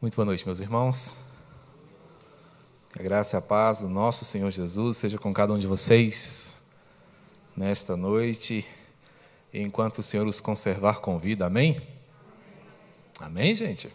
Muito 0.00 0.16
boa 0.16 0.24
noite, 0.24 0.46
meus 0.46 0.60
irmãos. 0.60 1.18
Que 2.90 3.00
a 3.00 3.02
graça 3.02 3.36
e 3.36 3.38
a 3.38 3.42
paz 3.42 3.80
do 3.80 3.88
nosso 3.88 4.24
Senhor 4.24 4.50
Jesus 4.50 4.96
seja 4.96 5.18
com 5.18 5.30
cada 5.30 5.52
um 5.52 5.58
de 5.58 5.66
vocês 5.66 6.62
nesta 7.54 7.98
noite, 7.98 8.66
enquanto 9.52 9.98
o 9.98 10.02
Senhor 10.02 10.26
os 10.26 10.40
conservar 10.40 11.00
com 11.00 11.18
vida. 11.18 11.44
Amém? 11.44 11.86
Amém, 13.20 13.54
gente? 13.54 13.92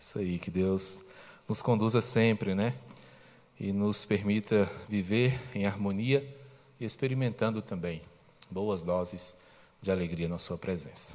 Isso 0.00 0.18
aí, 0.18 0.38
que 0.38 0.50
Deus 0.50 1.02
nos 1.46 1.60
conduza 1.60 2.00
sempre, 2.00 2.54
né? 2.54 2.74
E 3.60 3.74
nos 3.74 4.06
permita 4.06 4.66
viver 4.88 5.38
em 5.54 5.66
harmonia 5.66 6.26
e 6.80 6.86
experimentando 6.86 7.60
também 7.60 8.00
boas 8.50 8.80
doses 8.80 9.36
de 9.82 9.90
alegria 9.90 10.30
na 10.30 10.38
Sua 10.38 10.56
presença. 10.56 11.14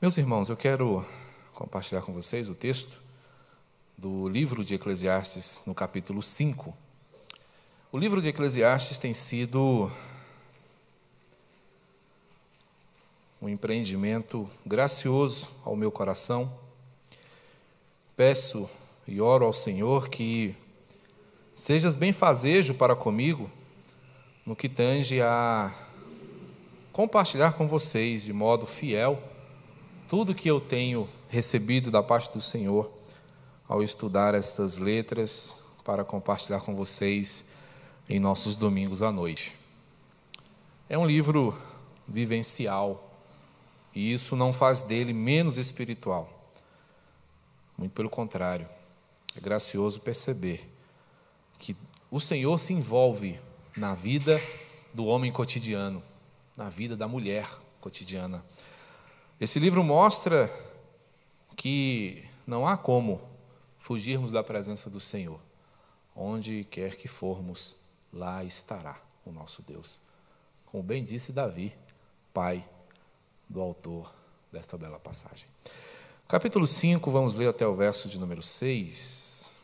Meus 0.00 0.18
irmãos, 0.18 0.48
eu 0.48 0.56
quero 0.56 1.06
compartilhar 1.54 2.00
com 2.02 2.12
vocês 2.12 2.48
o 2.48 2.54
texto 2.54 3.00
do 3.96 4.28
livro 4.28 4.64
de 4.64 4.74
Eclesiastes, 4.74 5.62
no 5.66 5.74
capítulo 5.74 6.22
5. 6.22 6.74
O 7.92 7.98
livro 7.98 8.22
de 8.22 8.28
Eclesiastes 8.28 8.98
tem 8.98 9.12
sido 9.12 9.90
um 13.40 13.48
empreendimento 13.48 14.48
gracioso 14.64 15.50
ao 15.64 15.76
meu 15.76 15.92
coração. 15.92 16.52
Peço 18.16 18.68
e 19.06 19.20
oro 19.20 19.44
ao 19.44 19.52
Senhor 19.52 20.08
que 20.08 20.54
sejas 21.54 21.96
benfazejo 21.96 22.74
para 22.74 22.96
comigo 22.96 23.50
no 24.46 24.56
que 24.56 24.68
tange 24.68 25.20
a 25.20 25.72
compartilhar 26.92 27.52
com 27.52 27.68
vocês 27.68 28.24
de 28.24 28.32
modo 28.32 28.66
fiel 28.66 29.22
tudo 30.08 30.34
que 30.34 30.48
eu 30.48 30.60
tenho 30.60 31.08
recebido 31.32 31.90
da 31.90 32.02
parte 32.02 32.34
do 32.34 32.42
Senhor 32.42 32.92
ao 33.66 33.82
estudar 33.82 34.34
estas 34.34 34.76
letras 34.76 35.62
para 35.82 36.04
compartilhar 36.04 36.60
com 36.60 36.76
vocês 36.76 37.46
em 38.06 38.20
nossos 38.20 38.54
domingos 38.54 39.02
à 39.02 39.10
noite. 39.10 39.56
É 40.90 40.98
um 40.98 41.06
livro 41.06 41.58
vivencial 42.06 43.10
e 43.94 44.12
isso 44.12 44.36
não 44.36 44.52
faz 44.52 44.82
dele 44.82 45.14
menos 45.14 45.56
espiritual. 45.56 46.52
Muito 47.78 47.92
pelo 47.92 48.10
contrário, 48.10 48.68
é 49.34 49.40
gracioso 49.40 50.00
perceber 50.00 50.70
que 51.58 51.74
o 52.10 52.20
Senhor 52.20 52.58
se 52.58 52.74
envolve 52.74 53.40
na 53.74 53.94
vida 53.94 54.38
do 54.92 55.06
homem 55.06 55.32
cotidiano, 55.32 56.02
na 56.54 56.68
vida 56.68 56.94
da 56.94 57.08
mulher 57.08 57.48
cotidiana. 57.80 58.44
Esse 59.40 59.58
livro 59.58 59.82
mostra 59.82 60.52
que 61.56 62.28
não 62.46 62.66
há 62.66 62.76
como 62.76 63.20
fugirmos 63.78 64.32
da 64.32 64.42
presença 64.42 64.90
do 64.90 65.00
Senhor. 65.00 65.40
Onde 66.14 66.64
quer 66.64 66.96
que 66.96 67.08
formos, 67.08 67.76
lá 68.12 68.44
estará 68.44 69.00
o 69.24 69.32
nosso 69.32 69.62
Deus. 69.62 70.00
Como 70.66 70.82
bem 70.82 71.02
disse 71.02 71.32
Davi, 71.32 71.72
pai 72.32 72.68
do 73.48 73.60
autor 73.60 74.12
desta 74.50 74.76
bela 74.76 74.98
passagem. 74.98 75.46
Capítulo 76.28 76.66
5, 76.66 77.10
vamos 77.10 77.34
ler 77.34 77.48
até 77.48 77.66
o 77.66 77.74
verso 77.74 78.08
de 78.08 78.18
número 78.18 78.42
6. 78.42 79.56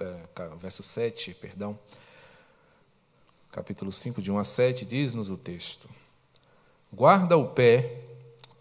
É, 0.00 0.56
verso 0.56 0.82
7, 0.82 1.34
perdão 1.34 1.78
capítulo 3.52 3.92
5, 3.92 4.22
de 4.22 4.32
1 4.32 4.38
a 4.38 4.44
7, 4.44 4.86
diz-nos 4.86 5.28
o 5.28 5.36
texto: 5.36 5.88
Guarda 6.92 7.38
o 7.38 7.48
pé 7.48 8.00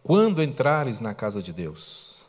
quando 0.01 0.41
entrares 0.41 0.99
na 0.99 1.13
casa 1.13 1.41
de 1.41 1.51
Deus. 1.51 2.23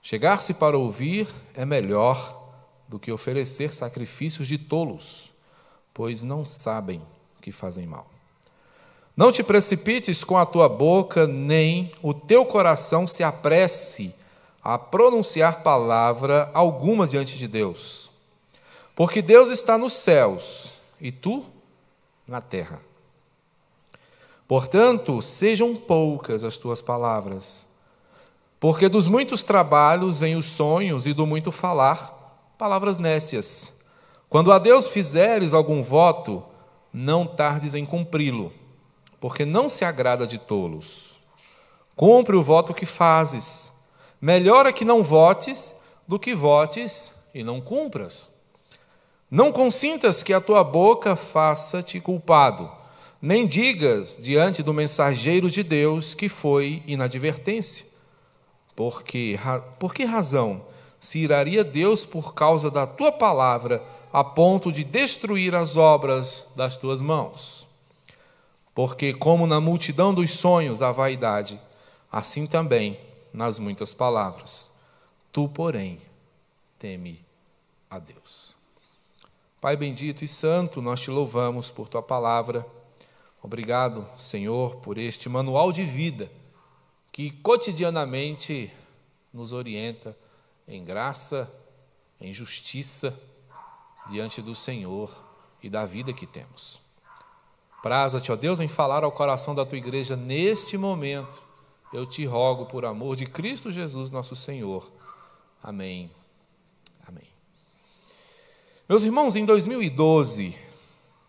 Chegar-se 0.00 0.54
para 0.54 0.78
ouvir 0.78 1.26
é 1.54 1.64
melhor 1.64 2.52
do 2.86 2.98
que 2.98 3.10
oferecer 3.10 3.74
sacrifícios 3.74 4.46
de 4.46 4.56
tolos, 4.56 5.32
pois 5.92 6.22
não 6.22 6.46
sabem 6.46 7.02
que 7.40 7.50
fazem 7.50 7.84
mal. 7.86 8.08
Não 9.16 9.32
te 9.32 9.42
precipites 9.42 10.22
com 10.22 10.38
a 10.38 10.46
tua 10.46 10.68
boca, 10.68 11.26
nem 11.26 11.92
o 12.00 12.14
teu 12.14 12.44
coração 12.44 13.06
se 13.06 13.24
apresse 13.24 14.14
a 14.62 14.78
pronunciar 14.78 15.62
palavra 15.62 16.50
alguma 16.54 17.06
diante 17.06 17.36
de 17.36 17.48
Deus. 17.48 18.10
Porque 18.94 19.20
Deus 19.20 19.48
está 19.48 19.76
nos 19.76 19.94
céus 19.94 20.72
e 21.00 21.10
tu 21.10 21.44
na 22.28 22.40
terra. 22.40 22.80
Portanto, 24.48 25.20
sejam 25.20 25.74
poucas 25.74 26.44
as 26.44 26.56
tuas 26.56 26.80
palavras, 26.80 27.68
porque 28.60 28.88
dos 28.88 29.08
muitos 29.08 29.42
trabalhos 29.42 30.20
vêm 30.20 30.36
os 30.36 30.46
sonhos 30.46 31.06
e 31.06 31.12
do 31.12 31.26
muito 31.26 31.50
falar, 31.50 32.54
palavras 32.56 32.96
nécias. 32.96 33.72
Quando 34.28 34.52
a 34.52 34.58
Deus 34.58 34.88
fizeres 34.88 35.52
algum 35.52 35.82
voto, 35.82 36.42
não 36.92 37.26
tardes 37.26 37.74
em 37.74 37.84
cumpri-lo, 37.84 38.52
porque 39.20 39.44
não 39.44 39.68
se 39.68 39.84
agrada 39.84 40.26
de 40.26 40.38
tolos. 40.38 41.16
Cumpre 41.94 42.36
o 42.36 42.42
voto 42.42 42.74
que 42.74 42.86
fazes. 42.86 43.72
Melhor 44.20 44.66
é 44.66 44.72
que 44.72 44.84
não 44.84 45.02
votes 45.02 45.74
do 46.06 46.18
que 46.18 46.34
votes 46.34 47.14
e 47.34 47.42
não 47.42 47.60
cumpras. 47.60 48.30
Não 49.30 49.50
consintas 49.50 50.22
que 50.22 50.32
a 50.32 50.40
tua 50.40 50.62
boca 50.62 51.16
faça-te 51.16 52.00
culpado, 52.00 52.70
nem 53.20 53.46
digas 53.46 54.18
diante 54.20 54.62
do 54.62 54.74
mensageiro 54.74 55.50
de 55.50 55.62
Deus 55.62 56.14
que 56.14 56.28
foi 56.28 56.82
inadvertência. 56.86 57.86
Porque, 58.74 59.38
por 59.78 59.94
que 59.94 60.04
razão 60.04 60.66
se 61.00 61.18
iraria 61.20 61.64
Deus 61.64 62.04
por 62.04 62.34
causa 62.34 62.70
da 62.70 62.86
tua 62.86 63.10
palavra 63.10 63.82
a 64.12 64.22
ponto 64.22 64.70
de 64.70 64.84
destruir 64.84 65.54
as 65.54 65.76
obras 65.76 66.48
das 66.54 66.76
tuas 66.76 67.00
mãos? 67.00 67.66
Porque, 68.74 69.14
como 69.14 69.46
na 69.46 69.58
multidão 69.60 70.12
dos 70.12 70.32
sonhos 70.32 70.82
há 70.82 70.92
vaidade, 70.92 71.58
assim 72.12 72.46
também 72.46 72.98
nas 73.32 73.58
muitas 73.58 73.94
palavras. 73.94 74.72
Tu, 75.32 75.48
porém, 75.48 75.98
teme 76.78 77.24
a 77.90 77.98
Deus. 77.98 78.54
Pai 79.60 79.76
bendito 79.76 80.22
e 80.22 80.28
santo, 80.28 80.82
nós 80.82 81.00
te 81.00 81.10
louvamos 81.10 81.70
por 81.70 81.88
tua 81.88 82.02
palavra. 82.02 82.66
Obrigado, 83.42 84.06
Senhor, 84.18 84.76
por 84.76 84.98
este 84.98 85.28
manual 85.28 85.72
de 85.72 85.84
vida 85.84 86.30
que 87.12 87.30
cotidianamente 87.30 88.72
nos 89.32 89.52
orienta 89.52 90.16
em 90.66 90.84
graça, 90.84 91.52
em 92.20 92.32
justiça 92.32 93.18
diante 94.08 94.42
do 94.42 94.54
Senhor 94.54 95.16
e 95.62 95.70
da 95.70 95.86
vida 95.86 96.12
que 96.12 96.26
temos. 96.26 96.80
Praza-te, 97.82 98.32
ó 98.32 98.36
Deus, 98.36 98.60
em 98.60 98.68
falar 98.68 99.04
ao 99.04 99.12
coração 99.12 99.54
da 99.54 99.64
tua 99.64 99.78
igreja 99.78 100.16
neste 100.16 100.76
momento. 100.76 101.42
Eu 101.92 102.04
te 102.04 102.24
rogo 102.24 102.66
por 102.66 102.84
amor 102.84 103.16
de 103.16 103.26
Cristo 103.26 103.70
Jesus, 103.70 104.10
nosso 104.10 104.34
Senhor. 104.34 104.90
Amém. 105.62 106.10
Meus 108.88 109.02
irmãos, 109.02 109.34
em 109.34 109.44
2012, 109.44 110.56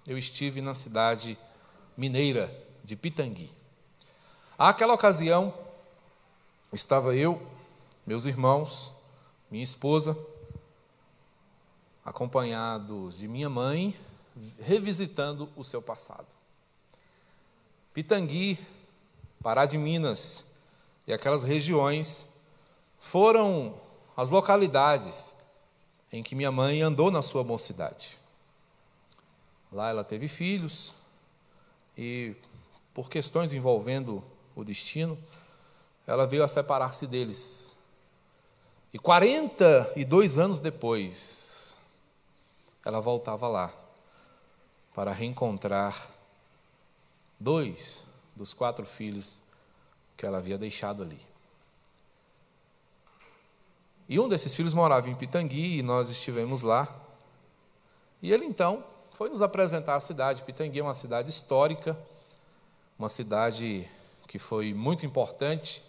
eu 0.06 0.16
estive 0.16 0.62
na 0.62 0.76
cidade 0.76 1.36
mineira 1.98 2.56
de 2.84 2.96
Pitangui. 2.96 3.52
Àquela 4.58 4.94
ocasião, 4.94 5.54
estava 6.72 7.16
eu, 7.16 7.46
meus 8.06 8.26
irmãos, 8.26 8.94
minha 9.50 9.64
esposa, 9.64 10.18
acompanhados 12.06 13.18
de 13.18 13.28
minha 13.28 13.50
mãe, 13.50 13.96
revisitando 14.60 15.50
o 15.56 15.64
seu 15.64 15.82
passado. 15.82 16.28
Pitangui, 17.94 18.60
Pará 19.42 19.66
de 19.66 19.78
Minas 19.78 20.46
e 21.08 21.14
aquelas 21.14 21.44
regiões 21.44 22.28
foram 23.00 23.80
as 24.16 24.30
localidades 24.30 25.36
em 26.12 26.22
que 26.22 26.36
minha 26.36 26.52
mãe 26.52 26.82
andou 26.82 27.10
na 27.10 27.22
sua 27.22 27.44
mocidade. 27.44 28.18
Lá 29.72 29.90
ela 29.90 30.04
teve 30.04 30.28
filhos 30.28 30.96
e, 31.98 32.36
por 32.94 33.10
questões 33.10 33.54
envolvendo 33.54 34.24
o 34.56 34.64
destino, 34.64 35.18
ela 36.06 36.28
veio 36.28 36.44
a 36.44 36.48
separar-se 36.48 37.08
deles. 37.08 37.78
E 38.94 39.00
42 39.00 40.38
anos 40.38 40.60
depois, 40.60 41.78
ela 42.86 43.02
voltava 43.02 43.48
lá 43.48 43.74
para 44.94 45.12
reencontrar 45.12 46.10
dois 47.40 48.04
dos 48.36 48.54
quatro 48.54 48.86
filhos 48.86 49.42
que 50.16 50.26
ela 50.26 50.38
havia 50.38 50.58
deixado 50.58 51.04
ali. 51.04 51.20
E 54.10 54.20
um 54.20 54.30
desses 54.30 54.56
filhos 54.56 54.74
morava 54.74 55.10
em 55.10 55.16
Pitangui 55.16 55.80
e 55.80 55.84
nós 55.84 56.10
estivemos 56.10 56.62
lá. 56.62 56.88
E 58.22 58.32
ele 58.32 58.46
então 58.46 58.84
foi 59.18 59.30
nos 59.30 59.42
apresentar 59.42 59.96
a 59.96 60.00
cidade. 60.00 60.44
Pitangui 60.44 60.80
é 60.80 60.84
uma 60.84 60.94
cidade 60.94 61.32
histórica, 61.32 61.98
uma 63.00 63.10
cidade 63.10 63.90
que 64.28 64.38
foi 64.38 64.76
muito 64.76 65.08
importante, 65.08 65.84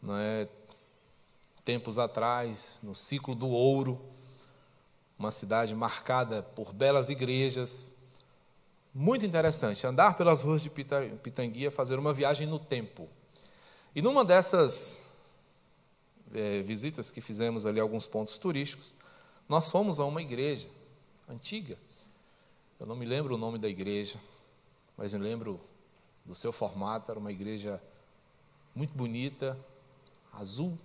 não 0.00 0.16
é? 0.16 0.46
tempos 1.64 1.98
atrás, 1.98 2.78
no 2.84 2.94
ciclo 2.94 3.34
do 3.34 3.48
ouro, 3.48 4.00
uma 5.18 5.32
cidade 5.32 5.74
marcada 5.74 6.40
por 6.40 6.72
belas 6.72 7.10
igrejas. 7.10 7.90
Muito 8.94 9.26
interessante, 9.26 9.84
andar 9.84 10.16
pelas 10.16 10.44
ruas 10.44 10.62
de 10.62 10.70
Pitanguia, 10.70 11.68
fazer 11.68 11.98
uma 11.98 12.12
viagem 12.12 12.46
no 12.46 12.60
tempo. 12.60 13.08
E 13.92 14.00
numa 14.00 14.24
dessas 14.24 15.00
é, 16.32 16.62
visitas 16.62 17.10
que 17.10 17.20
fizemos 17.20 17.66
ali, 17.66 17.80
alguns 17.80 18.06
pontos 18.06 18.38
turísticos, 18.38 18.94
nós 19.48 19.68
fomos 19.68 19.98
a 19.98 20.04
uma 20.04 20.22
igreja 20.22 20.68
antiga. 21.28 21.76
Eu 22.80 22.86
não 22.86 22.96
me 22.96 23.04
lembro 23.04 23.34
o 23.34 23.38
nome 23.38 23.58
da 23.58 23.68
igreja, 23.68 24.18
mas 24.96 25.12
me 25.12 25.18
lembro 25.18 25.60
do 26.24 26.34
seu 26.34 26.50
formato. 26.50 27.10
Era 27.10 27.20
uma 27.20 27.30
igreja 27.30 27.78
muito 28.74 28.94
bonita, 28.94 29.54
azul, 30.32 30.78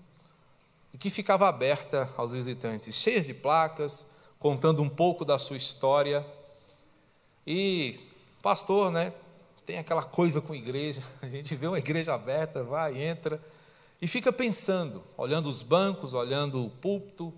e 0.93 0.97
que 0.97 1.09
ficava 1.09 1.47
aberta 1.47 2.13
aos 2.17 2.33
visitantes, 2.33 2.93
cheia 2.93 3.21
de 3.21 3.33
placas, 3.33 4.05
contando 4.37 4.81
um 4.81 4.89
pouco 4.89 5.23
da 5.23 5.39
sua 5.39 5.55
história. 5.55 6.27
E 7.47 7.97
pastor, 8.41 8.91
né, 8.91 9.13
tem 9.65 9.77
aquela 9.77 10.03
coisa 10.03 10.41
com 10.41 10.53
igreja, 10.53 11.01
a 11.23 11.29
gente 11.29 11.55
vê 11.55 11.65
uma 11.65 11.79
igreja 11.79 12.13
aberta, 12.13 12.61
vai, 12.61 13.01
entra 13.01 13.41
e 14.01 14.07
fica 14.07 14.33
pensando, 14.33 15.01
olhando 15.15 15.47
os 15.47 15.61
bancos, 15.61 16.13
olhando 16.13 16.65
o 16.65 16.69
púlpito, 16.69 17.33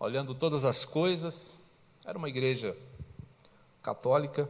olhando 0.00 0.34
todas 0.34 0.64
as 0.64 0.84
coisas. 0.84 1.60
Era 2.04 2.18
uma 2.18 2.28
igreja 2.28 2.76
católica, 3.84 4.48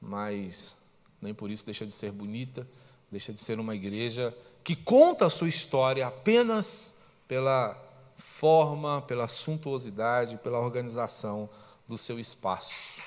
mas 0.00 0.76
nem 1.22 1.32
por 1.32 1.50
isso 1.50 1.64
deixa 1.64 1.86
de 1.86 1.92
ser 1.92 2.10
bonita, 2.10 2.68
deixa 3.10 3.32
de 3.32 3.40
ser 3.40 3.58
uma 3.58 3.74
igreja 3.74 4.36
que 4.64 4.76
conta 4.76 5.26
a 5.26 5.30
sua 5.30 5.48
história 5.48 6.06
apenas 6.06 6.92
pela 7.26 7.80
forma, 8.16 9.00
pela 9.02 9.28
suntuosidade, 9.28 10.36
pela 10.38 10.58
organização 10.58 11.48
do 11.86 11.96
seu 11.96 12.18
espaço. 12.18 13.00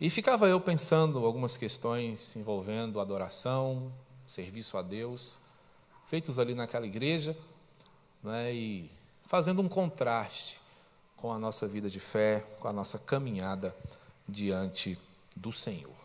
E 0.00 0.10
ficava 0.10 0.48
eu 0.48 0.60
pensando 0.60 1.24
algumas 1.24 1.56
questões 1.56 2.36
envolvendo 2.36 3.00
adoração, 3.00 3.92
serviço 4.26 4.76
a 4.76 4.82
Deus, 4.82 5.38
feitos 6.06 6.38
ali 6.38 6.54
naquela 6.54 6.86
igreja, 6.86 7.36
né, 8.22 8.52
e 8.52 8.90
fazendo 9.26 9.62
um 9.62 9.68
contraste 9.68 10.57
com 11.18 11.32
a 11.32 11.38
nossa 11.38 11.66
vida 11.66 11.90
de 11.90 12.00
fé, 12.00 12.44
com 12.60 12.68
a 12.68 12.72
nossa 12.72 12.98
caminhada 12.98 13.76
diante 14.26 14.98
do 15.36 15.52
Senhor. 15.52 15.96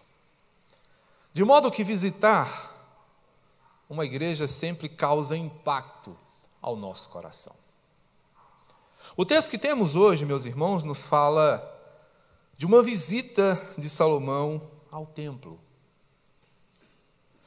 De 1.32 1.44
modo 1.44 1.72
que 1.72 1.84
visitar 1.84 2.72
uma 3.90 4.06
igreja 4.06 4.48
sempre 4.48 4.90
causa 4.90 5.38
impacto 5.38 6.18
ao 6.62 6.76
nosso 6.76 7.10
coração. 7.10 7.56
O 9.16 9.24
texto 9.26 9.52
que 9.52 9.58
temos 9.58 9.96
hoje, 9.96 10.26
meus 10.26 10.46
irmãos, 10.46 10.84
nos 10.84 11.06
fala 11.06 11.70
de 12.58 12.66
uma 12.66 12.82
visita 12.82 13.62
de 13.78 13.90
Salomão 13.90 14.62
ao 14.92 15.06
templo. 15.06 15.60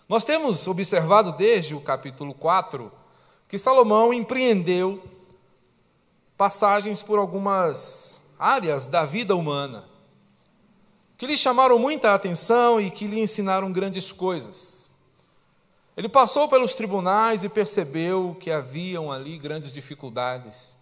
Nós 0.08 0.24
temos 0.24 0.68
observado 0.68 1.32
desde 1.32 1.74
o 1.74 1.80
capítulo 1.80 2.32
4 2.32 2.92
que 3.48 3.58
Salomão 3.58 4.12
empreendeu 4.12 5.02
passagens 6.36 7.02
por 7.02 7.18
algumas 7.18 8.22
áreas 8.38 8.86
da 8.86 9.04
vida 9.04 9.34
humana 9.34 9.96
que 11.16 11.26
lhe 11.26 11.36
chamaram 11.36 11.78
muita 11.78 12.12
atenção 12.14 12.80
e 12.80 12.90
que 12.90 13.06
lhe 13.06 13.20
ensinaram 13.20 13.72
grandes 13.72 14.12
coisas. 14.12 14.92
Ele 15.96 16.08
passou 16.08 16.46
pelos 16.46 16.74
tribunais 16.74 17.42
e 17.42 17.48
percebeu 17.48 18.36
que 18.38 18.50
haviam 18.50 19.10
ali 19.10 19.38
grandes 19.38 19.72
dificuldades. 19.72 20.76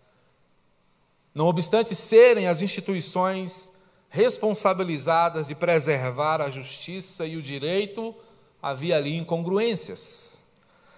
Não 1.33 1.47
obstante 1.47 1.95
serem 1.95 2.49
as 2.49 2.63
instituições 2.63 3.71
responsabilizadas 4.09 5.47
de 5.47 5.55
preservar 5.55 6.41
a 6.41 6.51
justiça 6.51 7.27
e 7.27 7.37
o 7.37 7.43
direito, 7.43 8.15
havia 8.61 8.97
ali 8.97 9.17
incongruências. 9.17 10.39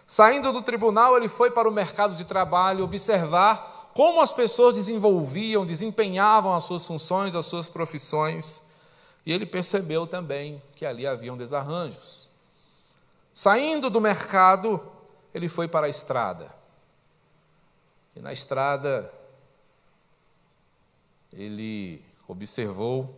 Saindo 0.06 0.52
do 0.52 0.62
tribunal, 0.62 1.16
ele 1.16 1.28
foi 1.28 1.50
para 1.50 1.68
o 1.68 1.72
mercado 1.72 2.14
de 2.14 2.24
trabalho 2.24 2.84
observar 2.84 3.75
como 3.96 4.20
as 4.20 4.31
pessoas 4.31 4.75
desenvolviam, 4.75 5.64
desempenhavam 5.64 6.54
as 6.54 6.64
suas 6.64 6.87
funções, 6.87 7.34
as 7.34 7.46
suas 7.46 7.66
profissões, 7.66 8.60
e 9.25 9.32
ele 9.32 9.46
percebeu 9.46 10.06
também 10.06 10.60
que 10.75 10.84
ali 10.84 11.06
haviam 11.06 11.34
desarranjos. 11.34 12.28
Saindo 13.32 13.88
do 13.88 13.98
mercado, 13.98 14.87
ele 15.32 15.48
foi 15.48 15.66
para 15.66 15.87
a 15.87 15.88
estrada. 15.88 16.54
E 18.14 18.20
na 18.20 18.34
estrada, 18.34 19.10
ele 21.32 22.04
observou 22.28 23.16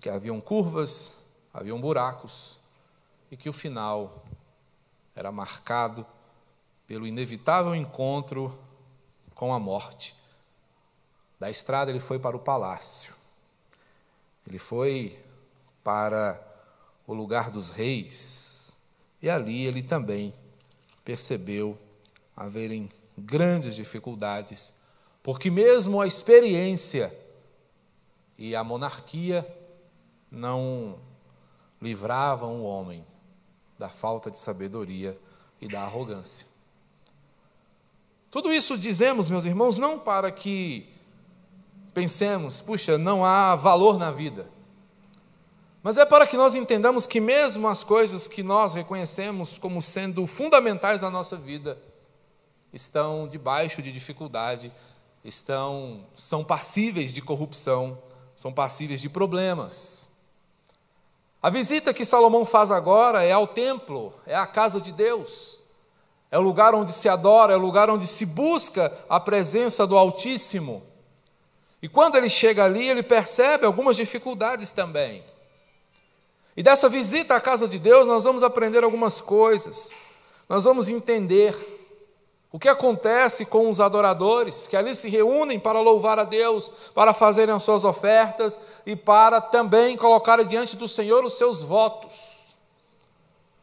que 0.00 0.10
haviam 0.10 0.40
curvas, 0.40 1.14
haviam 1.54 1.80
buracos, 1.80 2.58
e 3.30 3.36
que 3.36 3.48
o 3.48 3.52
final 3.52 4.24
era 5.14 5.30
marcado 5.30 6.04
pelo 6.88 7.06
inevitável 7.06 7.72
encontro 7.72 8.58
com 9.38 9.54
a 9.54 9.58
morte. 9.60 10.16
Da 11.38 11.48
estrada, 11.48 11.92
ele 11.92 12.00
foi 12.00 12.18
para 12.18 12.36
o 12.36 12.40
palácio. 12.40 13.14
Ele 14.44 14.58
foi 14.58 15.16
para 15.84 16.44
o 17.06 17.14
lugar 17.14 17.48
dos 17.48 17.70
reis, 17.70 18.72
e 19.22 19.30
ali 19.30 19.64
ele 19.64 19.80
também 19.82 20.34
percebeu 21.04 21.78
haverem 22.36 22.90
grandes 23.16 23.76
dificuldades, 23.76 24.74
porque 25.22 25.50
mesmo 25.50 26.00
a 26.00 26.06
experiência 26.06 27.16
e 28.36 28.56
a 28.56 28.64
monarquia 28.64 29.46
não 30.30 30.98
livravam 31.80 32.60
o 32.60 32.64
homem 32.64 33.06
da 33.78 33.88
falta 33.88 34.32
de 34.32 34.38
sabedoria 34.38 35.18
e 35.60 35.68
da 35.68 35.82
arrogância. 35.82 36.57
Tudo 38.30 38.52
isso 38.52 38.76
dizemos, 38.76 39.28
meus 39.28 39.44
irmãos, 39.44 39.76
não 39.76 39.98
para 39.98 40.30
que 40.30 40.88
pensemos, 41.94 42.60
puxa, 42.60 42.98
não 42.98 43.24
há 43.24 43.54
valor 43.54 43.98
na 43.98 44.10
vida. 44.10 44.48
Mas 45.82 45.96
é 45.96 46.04
para 46.04 46.26
que 46.26 46.36
nós 46.36 46.54
entendamos 46.54 47.06
que, 47.06 47.20
mesmo 47.20 47.66
as 47.68 47.82
coisas 47.82 48.28
que 48.28 48.42
nós 48.42 48.74
reconhecemos 48.74 49.56
como 49.56 49.80
sendo 49.80 50.26
fundamentais 50.26 51.00
na 51.00 51.10
nossa 51.10 51.36
vida, 51.36 51.78
estão 52.72 53.26
debaixo 53.26 53.80
de 53.80 53.90
dificuldade, 53.90 54.70
estão, 55.24 56.04
são 56.14 56.44
passíveis 56.44 57.14
de 57.14 57.22
corrupção, 57.22 57.98
são 58.36 58.52
passíveis 58.52 59.00
de 59.00 59.08
problemas. 59.08 60.08
A 61.42 61.48
visita 61.48 61.94
que 61.94 62.04
Salomão 62.04 62.44
faz 62.44 62.70
agora 62.70 63.22
é 63.22 63.32
ao 63.32 63.46
templo, 63.46 64.12
é 64.26 64.34
à 64.34 64.46
casa 64.46 64.80
de 64.80 64.92
Deus, 64.92 65.57
é 66.30 66.38
o 66.38 66.42
lugar 66.42 66.74
onde 66.74 66.92
se 66.92 67.08
adora, 67.08 67.54
é 67.54 67.56
o 67.56 67.60
lugar 67.60 67.88
onde 67.88 68.06
se 68.06 68.26
busca 68.26 68.92
a 69.08 69.18
presença 69.18 69.86
do 69.86 69.96
Altíssimo. 69.96 70.82
E 71.80 71.88
quando 71.88 72.16
ele 72.16 72.28
chega 72.28 72.64
ali, 72.64 72.88
ele 72.88 73.02
percebe 73.02 73.64
algumas 73.64 73.96
dificuldades 73.96 74.72
também. 74.72 75.24
E 76.56 76.62
dessa 76.62 76.88
visita 76.88 77.34
à 77.36 77.40
casa 77.40 77.68
de 77.68 77.78
Deus, 77.78 78.08
nós 78.08 78.24
vamos 78.24 78.42
aprender 78.42 78.82
algumas 78.82 79.20
coisas. 79.20 79.92
Nós 80.48 80.64
vamos 80.64 80.88
entender 80.88 81.54
o 82.50 82.58
que 82.58 82.68
acontece 82.68 83.44
com 83.44 83.70
os 83.70 83.80
adoradores 83.80 84.66
que 84.66 84.76
ali 84.76 84.94
se 84.94 85.08
reúnem 85.08 85.58
para 85.58 85.80
louvar 85.80 86.18
a 86.18 86.24
Deus, 86.24 86.72
para 86.94 87.14
fazerem 87.14 87.54
as 87.54 87.62
suas 87.62 87.84
ofertas 87.84 88.58
e 88.84 88.96
para 88.96 89.40
também 89.40 89.96
colocarem 89.96 90.46
diante 90.46 90.76
do 90.76 90.88
Senhor 90.88 91.24
os 91.24 91.38
seus 91.38 91.62
votos. 91.62 92.37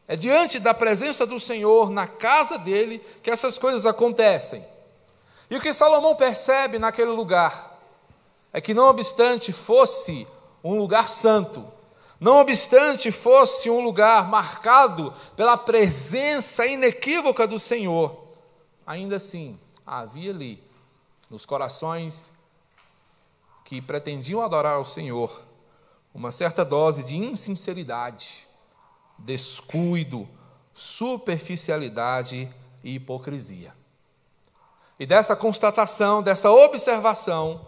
É 0.07 0.15
diante 0.15 0.59
da 0.59 0.73
presença 0.73 1.25
do 1.25 1.39
Senhor, 1.39 1.89
na 1.89 2.07
casa 2.07 2.57
dele, 2.57 3.03
que 3.23 3.31
essas 3.31 3.57
coisas 3.57 3.85
acontecem. 3.85 4.65
E 5.49 5.57
o 5.57 5.61
que 5.61 5.73
Salomão 5.73 6.15
percebe 6.15 6.77
naquele 6.77 7.11
lugar 7.11 7.79
é 8.53 8.61
que, 8.61 8.73
não 8.73 8.87
obstante 8.87 9.51
fosse 9.51 10.27
um 10.63 10.77
lugar 10.77 11.07
santo, 11.07 11.65
não 12.19 12.39
obstante 12.39 13.11
fosse 13.11 13.69
um 13.69 13.81
lugar 13.81 14.27
marcado 14.29 15.13
pela 15.35 15.57
presença 15.57 16.65
inequívoca 16.65 17.45
do 17.45 17.59
Senhor, 17.59 18.25
ainda 18.85 19.17
assim 19.17 19.59
havia 19.85 20.31
ali, 20.31 20.63
nos 21.29 21.45
corações 21.45 22.31
que 23.63 23.81
pretendiam 23.81 24.41
adorar 24.41 24.75
ao 24.75 24.85
Senhor, 24.85 25.41
uma 26.13 26.31
certa 26.31 26.63
dose 26.63 27.03
de 27.03 27.17
insinceridade, 27.17 28.47
descuido, 29.17 30.27
superficialidade 30.73 32.53
e 32.83 32.95
hipocrisia. 32.95 33.73
E 34.99 35.05
dessa 35.05 35.35
constatação, 35.35 36.23
dessa 36.23 36.51
observação, 36.51 37.67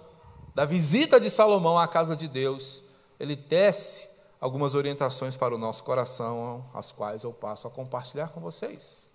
da 0.56 0.66
visita 0.66 1.20
de 1.20 1.30
Salomão 1.30 1.78
à 1.78 1.88
casa 1.88 2.16
de 2.16 2.28
Deus, 2.28 2.84
ele 3.20 3.36
desce 3.36 4.10
algumas 4.40 4.76
orientações 4.76 5.36
para 5.36 5.54
o 5.54 5.58
nosso 5.58 5.84
coração, 5.84 6.66
as 6.74 6.92
quais 6.92 7.24
eu 7.24 7.34
passo 7.34 7.68
a 7.68 7.72
compartilhar 7.72 8.30
com 8.30 8.40
vocês. 8.40 9.10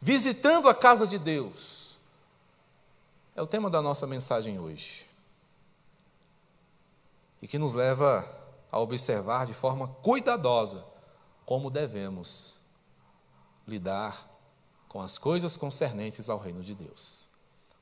Visitando 0.00 0.68
a 0.68 0.74
casa 0.74 1.06
de 1.06 1.18
Deus 1.18 1.98
é 3.34 3.42
o 3.42 3.46
tema 3.46 3.68
da 3.68 3.82
nossa 3.82 4.06
mensagem 4.06 4.58
hoje. 4.58 5.06
E 7.42 7.46
que 7.46 7.58
nos 7.58 7.74
leva 7.74 8.28
a 8.70 8.78
observar 8.80 9.46
de 9.46 9.54
forma 9.54 9.88
cuidadosa 10.02 10.84
como 11.48 11.70
devemos 11.70 12.58
lidar 13.66 14.28
com 14.86 15.00
as 15.00 15.16
coisas 15.16 15.56
concernentes 15.56 16.28
ao 16.28 16.38
reino 16.38 16.62
de 16.62 16.74
Deus. 16.74 17.26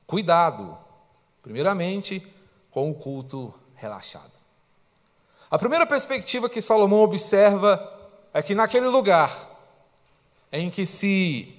Cuidado, 0.05 0.77
primeiramente, 1.43 2.25
com 2.71 2.89
o 2.89 2.95
culto 2.95 3.53
relaxado. 3.75 4.31
A 5.51 5.59
primeira 5.59 5.85
perspectiva 5.85 6.47
que 6.47 6.61
Salomão 6.61 7.01
observa 7.01 8.09
é 8.33 8.41
que 8.41 8.55
naquele 8.55 8.87
lugar 8.87 9.35
em 10.49 10.69
que 10.69 10.85
se 10.85 11.53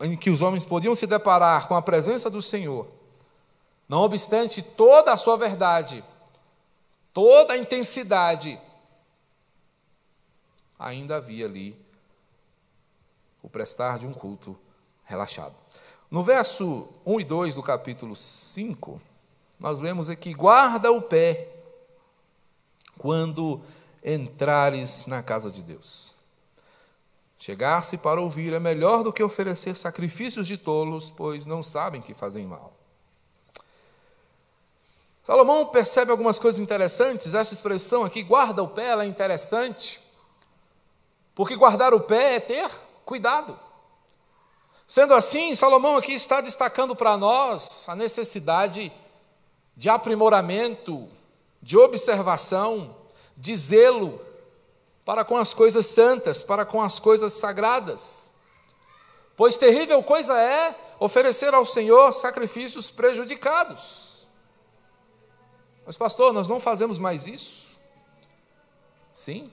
em 0.00 0.16
que 0.16 0.30
os 0.30 0.40
homens 0.40 0.64
podiam 0.64 0.94
se 0.94 1.06
deparar 1.06 1.68
com 1.68 1.74
a 1.74 1.82
presença 1.82 2.30
do 2.30 2.40
Senhor, 2.40 2.88
não 3.86 4.00
obstante 4.00 4.62
toda 4.62 5.12
a 5.12 5.18
sua 5.18 5.36
verdade, 5.36 6.02
toda 7.12 7.52
a 7.52 7.58
intensidade, 7.58 8.58
ainda 10.78 11.16
havia 11.16 11.46
ali 11.46 11.78
o 13.42 13.48
prestar 13.48 13.98
de 13.98 14.06
um 14.06 14.12
culto 14.12 14.58
relaxado. 15.04 15.58
No 16.10 16.22
verso 16.22 16.88
1 17.04 17.20
e 17.20 17.24
2 17.24 17.54
do 17.54 17.62
capítulo 17.62 18.14
5, 18.14 19.00
nós 19.58 19.80
lemos 19.80 20.08
aqui: 20.08 20.32
guarda 20.32 20.90
o 20.90 21.02
pé 21.02 21.48
quando 22.96 23.60
entrares 24.04 25.06
na 25.06 25.22
casa 25.22 25.50
de 25.50 25.62
Deus. 25.62 26.14
Chegar-se 27.38 27.96
para 27.96 28.20
ouvir 28.20 28.52
é 28.52 28.58
melhor 28.58 29.04
do 29.04 29.12
que 29.12 29.22
oferecer 29.22 29.76
sacrifícios 29.76 30.46
de 30.46 30.56
tolos, 30.56 31.10
pois 31.10 31.46
não 31.46 31.62
sabem 31.62 32.00
que 32.00 32.12
fazem 32.12 32.44
mal. 32.44 32.72
Salomão 35.22 35.66
percebe 35.66 36.10
algumas 36.10 36.38
coisas 36.38 36.58
interessantes. 36.58 37.34
Essa 37.34 37.54
expressão 37.54 38.02
aqui, 38.02 38.22
guarda 38.22 38.62
o 38.62 38.68
pé, 38.68 38.86
ela 38.86 39.04
é 39.04 39.06
interessante, 39.06 40.00
porque 41.38 41.54
guardar 41.54 41.94
o 41.94 42.00
pé 42.00 42.34
é 42.34 42.40
ter 42.40 42.68
cuidado. 43.04 43.56
Sendo 44.88 45.14
assim, 45.14 45.54
Salomão 45.54 45.96
aqui 45.96 46.12
está 46.12 46.40
destacando 46.40 46.96
para 46.96 47.16
nós 47.16 47.88
a 47.88 47.94
necessidade 47.94 48.92
de 49.76 49.88
aprimoramento, 49.88 51.08
de 51.62 51.78
observação, 51.78 52.96
de 53.36 53.54
zelo 53.54 54.20
para 55.04 55.24
com 55.24 55.36
as 55.38 55.54
coisas 55.54 55.86
santas, 55.86 56.42
para 56.42 56.66
com 56.66 56.82
as 56.82 56.98
coisas 56.98 57.34
sagradas. 57.34 58.32
Pois 59.36 59.56
terrível 59.56 60.02
coisa 60.02 60.36
é 60.36 60.74
oferecer 60.98 61.54
ao 61.54 61.64
Senhor 61.64 62.12
sacrifícios 62.12 62.90
prejudicados. 62.90 64.26
Mas, 65.86 65.96
pastor, 65.96 66.32
nós 66.32 66.48
não 66.48 66.58
fazemos 66.58 66.98
mais 66.98 67.28
isso? 67.28 67.78
Sim. 69.14 69.52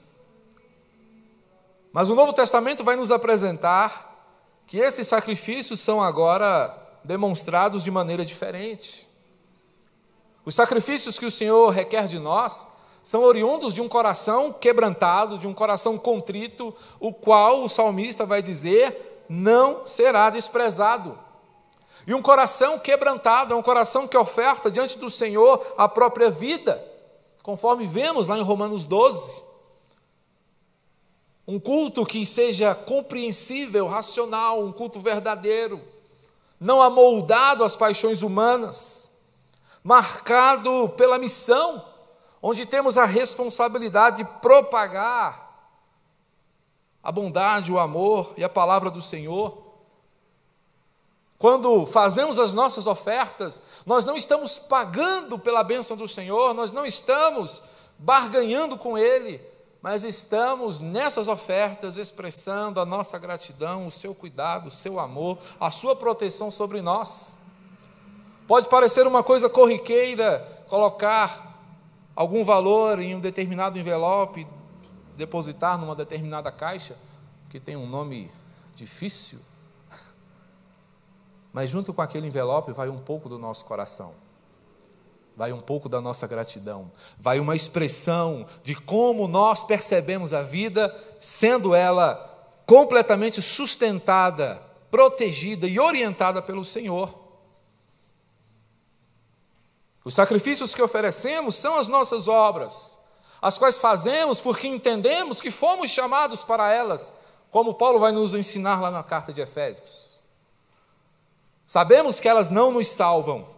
Mas 1.96 2.10
o 2.10 2.14
Novo 2.14 2.34
Testamento 2.34 2.84
vai 2.84 2.94
nos 2.94 3.10
apresentar 3.10 4.36
que 4.66 4.76
esses 4.76 5.08
sacrifícios 5.08 5.80
são 5.80 6.02
agora 6.02 6.76
demonstrados 7.02 7.82
de 7.82 7.90
maneira 7.90 8.22
diferente. 8.22 9.08
Os 10.44 10.54
sacrifícios 10.54 11.18
que 11.18 11.24
o 11.24 11.30
Senhor 11.30 11.70
requer 11.70 12.06
de 12.06 12.18
nós 12.18 12.66
são 13.02 13.22
oriundos 13.22 13.72
de 13.72 13.80
um 13.80 13.88
coração 13.88 14.52
quebrantado, 14.52 15.38
de 15.38 15.46
um 15.46 15.54
coração 15.54 15.96
contrito, 15.96 16.76
o 17.00 17.14
qual 17.14 17.62
o 17.62 17.68
salmista 17.68 18.26
vai 18.26 18.42
dizer 18.42 19.24
não 19.26 19.86
será 19.86 20.28
desprezado. 20.28 21.18
E 22.06 22.12
um 22.12 22.20
coração 22.20 22.78
quebrantado 22.78 23.54
é 23.54 23.56
um 23.56 23.62
coração 23.62 24.06
que 24.06 24.18
oferta 24.18 24.70
diante 24.70 24.98
do 24.98 25.08
Senhor 25.08 25.66
a 25.78 25.88
própria 25.88 26.30
vida, 26.30 26.78
conforme 27.42 27.86
vemos 27.86 28.28
lá 28.28 28.36
em 28.36 28.42
Romanos 28.42 28.84
12. 28.84 29.45
Um 31.46 31.60
culto 31.60 32.04
que 32.04 32.26
seja 32.26 32.74
compreensível, 32.74 33.86
racional, 33.86 34.62
um 34.62 34.72
culto 34.72 35.00
verdadeiro, 35.00 35.80
não 36.58 36.82
amoldado 36.82 37.62
às 37.62 37.76
paixões 37.76 38.22
humanas, 38.22 39.10
marcado 39.84 40.88
pela 40.96 41.18
missão 41.18 41.84
onde 42.42 42.66
temos 42.66 42.96
a 42.96 43.04
responsabilidade 43.04 44.18
de 44.18 44.24
propagar 44.40 45.46
a 47.02 47.12
bondade, 47.12 47.72
o 47.72 47.78
amor 47.78 48.34
e 48.36 48.42
a 48.42 48.48
palavra 48.48 48.90
do 48.90 49.00
Senhor. 49.00 49.64
Quando 51.38 51.86
fazemos 51.86 52.38
as 52.38 52.52
nossas 52.52 52.86
ofertas, 52.86 53.62
nós 53.84 54.04
não 54.04 54.16
estamos 54.16 54.58
pagando 54.58 55.38
pela 55.38 55.62
bênção 55.62 55.96
do 55.96 56.08
Senhor, 56.08 56.54
nós 56.54 56.72
não 56.72 56.84
estamos 56.84 57.62
barganhando 57.98 58.76
com 58.76 58.98
Ele, 58.98 59.40
mas 59.86 60.02
estamos 60.02 60.80
nessas 60.80 61.28
ofertas 61.28 61.96
expressando 61.96 62.80
a 62.80 62.84
nossa 62.84 63.16
gratidão, 63.20 63.86
o 63.86 63.90
seu 63.92 64.12
cuidado, 64.12 64.66
o 64.66 64.70
seu 64.70 64.98
amor, 64.98 65.38
a 65.60 65.70
sua 65.70 65.94
proteção 65.94 66.50
sobre 66.50 66.82
nós. 66.82 67.36
Pode 68.48 68.68
parecer 68.68 69.06
uma 69.06 69.22
coisa 69.22 69.48
corriqueira 69.48 70.64
colocar 70.66 71.62
algum 72.16 72.44
valor 72.44 72.98
em 72.98 73.14
um 73.14 73.20
determinado 73.20 73.78
envelope, 73.78 74.44
depositar 75.16 75.78
numa 75.78 75.94
determinada 75.94 76.50
caixa, 76.50 76.98
que 77.48 77.60
tem 77.60 77.76
um 77.76 77.86
nome 77.86 78.28
difícil, 78.74 79.38
mas 81.52 81.70
junto 81.70 81.94
com 81.94 82.02
aquele 82.02 82.26
envelope 82.26 82.72
vai 82.72 82.88
um 82.88 82.98
pouco 82.98 83.28
do 83.28 83.38
nosso 83.38 83.64
coração, 83.64 84.16
vai 85.36 85.52
um 85.52 85.60
pouco 85.60 85.86
da 85.86 86.00
nossa 86.00 86.26
gratidão, 86.26 86.90
vai 87.18 87.38
uma 87.38 87.54
expressão 87.54 88.46
de 88.64 88.74
como 88.74 89.28
nós 89.28 89.62
percebemos 89.62 90.32
a 90.32 90.42
vida, 90.42 90.94
sendo 91.20 91.74
ela 91.74 92.32
completamente 92.64 93.42
sustentada, 93.42 94.60
protegida 94.90 95.66
e 95.66 95.78
orientada 95.78 96.40
pelo 96.40 96.64
Senhor. 96.64 97.14
Os 100.02 100.14
sacrifícios 100.14 100.74
que 100.74 100.80
oferecemos 100.80 101.54
são 101.54 101.76
as 101.76 101.86
nossas 101.86 102.28
obras, 102.28 102.98
as 103.42 103.58
quais 103.58 103.78
fazemos 103.78 104.40
porque 104.40 104.66
entendemos 104.66 105.40
que 105.40 105.50
fomos 105.50 105.90
chamados 105.90 106.42
para 106.42 106.72
elas, 106.72 107.12
como 107.50 107.74
Paulo 107.74 107.98
vai 107.98 108.10
nos 108.10 108.32
ensinar 108.32 108.80
lá 108.80 108.90
na 108.90 109.02
carta 109.02 109.34
de 109.34 109.42
Efésios. 109.42 110.18
Sabemos 111.66 112.20
que 112.20 112.28
elas 112.28 112.48
não 112.48 112.70
nos 112.70 112.88
salvam, 112.88 113.55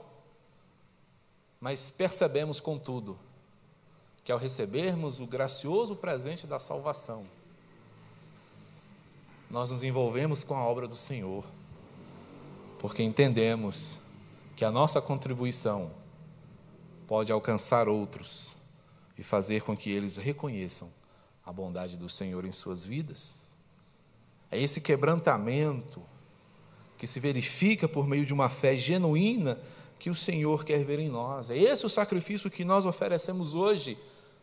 mas 1.60 1.90
percebemos, 1.90 2.60
contudo, 2.60 3.18
que 4.24 4.30
ao 4.30 4.38
recebermos 4.38 5.20
o 5.20 5.26
gracioso 5.26 5.96
presente 5.96 6.46
da 6.46 6.58
salvação, 6.58 7.26
nós 9.50 9.70
nos 9.70 9.82
envolvemos 9.82 10.44
com 10.44 10.54
a 10.54 10.62
obra 10.62 10.86
do 10.86 10.96
Senhor, 10.96 11.44
porque 12.78 13.02
entendemos 13.02 13.98
que 14.54 14.64
a 14.64 14.70
nossa 14.70 15.00
contribuição 15.00 15.90
pode 17.06 17.32
alcançar 17.32 17.88
outros 17.88 18.54
e 19.16 19.22
fazer 19.22 19.62
com 19.62 19.76
que 19.76 19.90
eles 19.90 20.16
reconheçam 20.16 20.92
a 21.44 21.52
bondade 21.52 21.96
do 21.96 22.08
Senhor 22.08 22.44
em 22.44 22.52
suas 22.52 22.84
vidas. 22.84 23.54
É 24.50 24.60
esse 24.60 24.80
quebrantamento 24.80 26.02
que 26.98 27.06
se 27.06 27.18
verifica 27.18 27.88
por 27.88 28.06
meio 28.06 28.26
de 28.26 28.34
uma 28.34 28.50
fé 28.50 28.76
genuína 28.76 29.58
que 29.98 30.10
o 30.10 30.14
Senhor 30.14 30.64
quer 30.64 30.84
ver 30.84 30.98
em 30.98 31.08
nós. 31.08 31.50
É 31.50 31.56
esse 31.56 31.84
o 31.84 31.88
sacrifício 31.88 32.50
que 32.50 32.64
nós 32.64 32.86
oferecemos 32.86 33.54
hoje. 33.54 33.98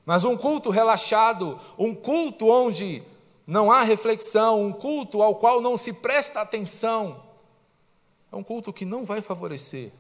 Mas 0.06 0.24
um 0.24 0.38
culto 0.38 0.70
relaxado, 0.70 1.60
um 1.78 1.96
culto 1.96 2.48
onde 2.48 3.02
não 3.48 3.72
há 3.72 3.82
reflexão, 3.82 4.62
um 4.62 4.72
culto 4.72 5.22
ao 5.22 5.36
qual 5.36 5.62
não 5.62 5.78
se 5.78 5.94
presta 5.94 6.42
atenção, 6.42 7.24
é 8.32 8.36
um 8.36 8.44
culto 8.44 8.74
que 8.74 8.86
não 8.86 9.06
vai 9.06 9.22
favorecer, 9.22 9.92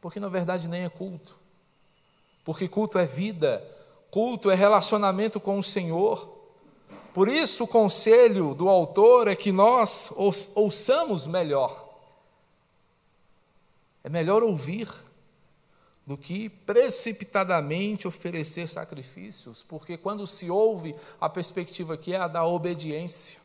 porque 0.00 0.18
na 0.18 0.28
verdade 0.28 0.68
nem 0.68 0.84
é 0.84 0.88
culto 0.88 1.40
porque 2.44 2.68
culto 2.68 2.98
é 2.98 3.06
vida, 3.06 3.64
culto 4.10 4.50
é 4.50 4.54
relacionamento 4.54 5.38
com 5.38 5.58
o 5.58 5.62
Senhor. 5.62 6.38
Por 7.12 7.28
isso, 7.28 7.64
o 7.64 7.68
conselho 7.68 8.54
do 8.54 8.68
autor 8.68 9.28
é 9.28 9.36
que 9.36 9.52
nós 9.52 10.12
ouçamos 10.54 11.26
melhor. 11.26 11.89
É 14.02 14.08
melhor 14.08 14.42
ouvir 14.42 14.88
do 16.06 16.16
que 16.16 16.48
precipitadamente 16.48 18.08
oferecer 18.08 18.68
sacrifícios, 18.68 19.62
porque 19.62 19.96
quando 19.96 20.26
se 20.26 20.50
ouve, 20.50 20.94
a 21.20 21.28
perspectiva 21.28 21.94
aqui 21.94 22.12
é 22.14 22.16
a 22.16 22.26
da 22.26 22.44
obediência. 22.44 23.38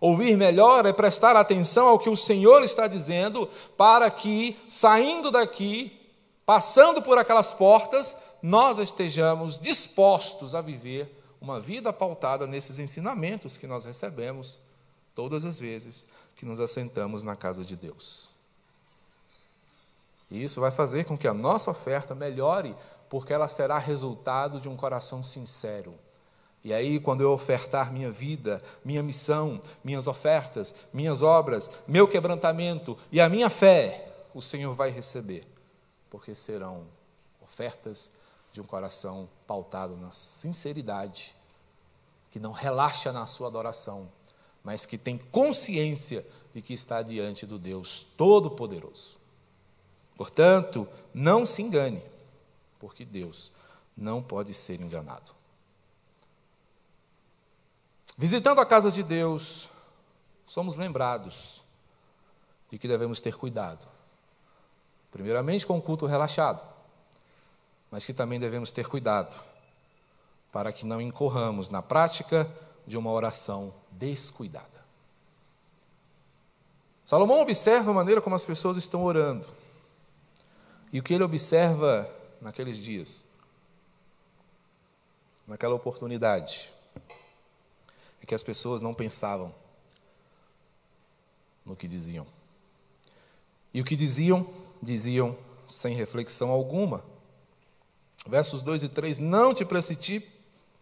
Ouvir 0.00 0.36
melhor 0.36 0.84
é 0.84 0.92
prestar 0.92 1.36
atenção 1.36 1.86
ao 1.86 1.98
que 1.98 2.10
o 2.10 2.16
Senhor 2.16 2.64
está 2.64 2.88
dizendo, 2.88 3.48
para 3.76 4.10
que, 4.10 4.58
saindo 4.66 5.30
daqui, 5.30 5.98
passando 6.44 7.00
por 7.00 7.16
aquelas 7.18 7.54
portas, 7.54 8.16
nós 8.42 8.78
estejamos 8.78 9.56
dispostos 9.56 10.56
a 10.56 10.60
viver 10.60 11.08
uma 11.40 11.60
vida 11.60 11.92
pautada 11.92 12.46
nesses 12.46 12.80
ensinamentos 12.80 13.56
que 13.56 13.66
nós 13.66 13.84
recebemos 13.84 14.58
todas 15.14 15.44
as 15.44 15.58
vezes 15.58 16.06
que 16.34 16.44
nos 16.44 16.58
assentamos 16.58 17.22
na 17.22 17.36
casa 17.36 17.64
de 17.64 17.76
Deus. 17.76 18.31
E 20.32 20.42
isso 20.42 20.62
vai 20.62 20.70
fazer 20.70 21.04
com 21.04 21.16
que 21.16 21.28
a 21.28 21.34
nossa 21.34 21.70
oferta 21.70 22.14
melhore, 22.14 22.74
porque 23.10 23.34
ela 23.34 23.48
será 23.48 23.76
resultado 23.76 24.58
de 24.58 24.66
um 24.66 24.74
coração 24.74 25.22
sincero. 25.22 25.94
E 26.64 26.72
aí, 26.72 26.98
quando 26.98 27.20
eu 27.20 27.32
ofertar 27.32 27.92
minha 27.92 28.10
vida, 28.10 28.62
minha 28.82 29.02
missão, 29.02 29.60
minhas 29.84 30.06
ofertas, 30.06 30.74
minhas 30.90 31.20
obras, 31.20 31.70
meu 31.86 32.08
quebrantamento 32.08 32.96
e 33.10 33.20
a 33.20 33.28
minha 33.28 33.50
fé, 33.50 34.10
o 34.32 34.40
Senhor 34.40 34.72
vai 34.72 34.88
receber, 34.88 35.46
porque 36.08 36.34
serão 36.34 36.86
ofertas 37.42 38.10
de 38.52 38.60
um 38.62 38.64
coração 38.64 39.28
pautado 39.46 39.98
na 39.98 40.12
sinceridade, 40.12 41.36
que 42.30 42.40
não 42.40 42.52
relaxa 42.52 43.12
na 43.12 43.26
sua 43.26 43.48
adoração, 43.48 44.10
mas 44.64 44.86
que 44.86 44.96
tem 44.96 45.18
consciência 45.18 46.24
de 46.54 46.62
que 46.62 46.72
está 46.72 47.02
diante 47.02 47.44
do 47.44 47.58
Deus 47.58 48.06
Todo-Poderoso. 48.16 49.20
Portanto, 50.22 50.88
não 51.12 51.44
se 51.44 51.62
engane, 51.62 52.00
porque 52.78 53.04
Deus 53.04 53.50
não 53.96 54.22
pode 54.22 54.54
ser 54.54 54.80
enganado. 54.80 55.32
Visitando 58.16 58.60
a 58.60 58.64
casa 58.64 58.92
de 58.92 59.02
Deus, 59.02 59.68
somos 60.46 60.76
lembrados 60.76 61.60
de 62.70 62.78
que 62.78 62.86
devemos 62.86 63.20
ter 63.20 63.34
cuidado. 63.34 63.84
Primeiramente 65.10 65.66
com 65.66 65.76
o 65.76 65.82
culto 65.82 66.06
relaxado, 66.06 66.62
mas 67.90 68.06
que 68.06 68.14
também 68.14 68.38
devemos 68.38 68.70
ter 68.70 68.86
cuidado 68.86 69.36
para 70.52 70.72
que 70.72 70.86
não 70.86 71.00
incorramos 71.00 71.68
na 71.68 71.82
prática 71.82 72.48
de 72.86 72.96
uma 72.96 73.10
oração 73.10 73.74
descuidada. 73.90 74.68
Salomão 77.04 77.40
observa 77.40 77.90
a 77.90 77.94
maneira 77.94 78.20
como 78.20 78.36
as 78.36 78.44
pessoas 78.44 78.76
estão 78.76 79.02
orando. 79.02 79.61
E 80.92 81.00
o 81.00 81.02
que 81.02 81.14
ele 81.14 81.24
observa 81.24 82.08
naqueles 82.38 82.76
dias, 82.76 83.24
naquela 85.46 85.74
oportunidade, 85.74 86.70
é 88.22 88.26
que 88.26 88.34
as 88.34 88.42
pessoas 88.42 88.82
não 88.82 88.92
pensavam 88.92 89.54
no 91.64 91.74
que 91.74 91.88
diziam. 91.88 92.26
E 93.72 93.80
o 93.80 93.84
que 93.84 93.96
diziam, 93.96 94.46
diziam 94.82 95.36
sem 95.66 95.96
reflexão 95.96 96.50
alguma. 96.50 97.02
Versos 98.26 98.60
2 98.60 98.82
e 98.82 98.88
3: 98.90 99.18
Não 99.18 99.54
te 99.54 99.64
precipites, 99.64 100.30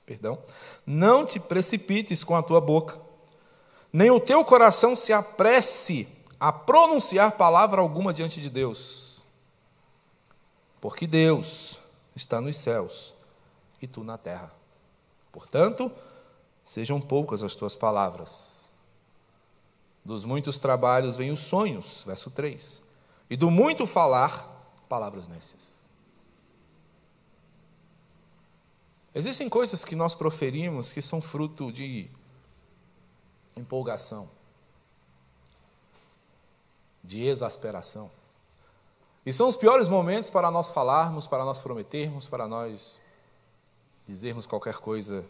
perdão, 0.04 0.42
não 0.84 1.24
te 1.24 1.38
precipites 1.38 2.24
com 2.24 2.34
a 2.34 2.42
tua 2.42 2.60
boca, 2.60 3.00
nem 3.92 4.10
o 4.10 4.18
teu 4.18 4.44
coração 4.44 4.96
se 4.96 5.12
apresse 5.12 6.08
a 6.40 6.52
pronunciar 6.52 7.32
palavra 7.32 7.80
alguma 7.80 8.12
diante 8.12 8.40
de 8.40 8.50
Deus 8.50 9.09
porque 10.80 11.06
Deus 11.06 11.78
está 12.14 12.40
nos 12.40 12.56
céus 12.56 13.14
e 13.80 13.86
tu 13.86 14.02
na 14.02 14.16
terra. 14.16 14.52
Portanto, 15.30 15.90
sejam 16.64 17.00
poucas 17.00 17.42
as 17.42 17.54
tuas 17.54 17.76
palavras. 17.76 18.70
Dos 20.04 20.24
muitos 20.24 20.58
trabalhos 20.58 21.16
vêm 21.16 21.30
os 21.30 21.40
sonhos, 21.40 22.02
verso 22.06 22.30
3. 22.30 22.82
E 23.28 23.36
do 23.36 23.50
muito 23.50 23.86
falar, 23.86 24.48
palavras 24.88 25.28
nécias. 25.28 25.88
Existem 29.14 29.48
coisas 29.48 29.84
que 29.84 29.96
nós 29.96 30.14
proferimos 30.14 30.92
que 30.92 31.02
são 31.02 31.20
fruto 31.20 31.72
de 31.72 32.08
empolgação, 33.56 34.30
de 37.02 37.24
exasperação. 37.24 38.10
E 39.24 39.32
são 39.32 39.48
os 39.48 39.56
piores 39.56 39.88
momentos 39.88 40.30
para 40.30 40.50
nós 40.50 40.70
falarmos, 40.70 41.26
para 41.26 41.44
nós 41.44 41.60
prometermos, 41.60 42.26
para 42.26 42.48
nós 42.48 43.02
dizermos 44.06 44.46
qualquer 44.46 44.76
coisa 44.78 45.26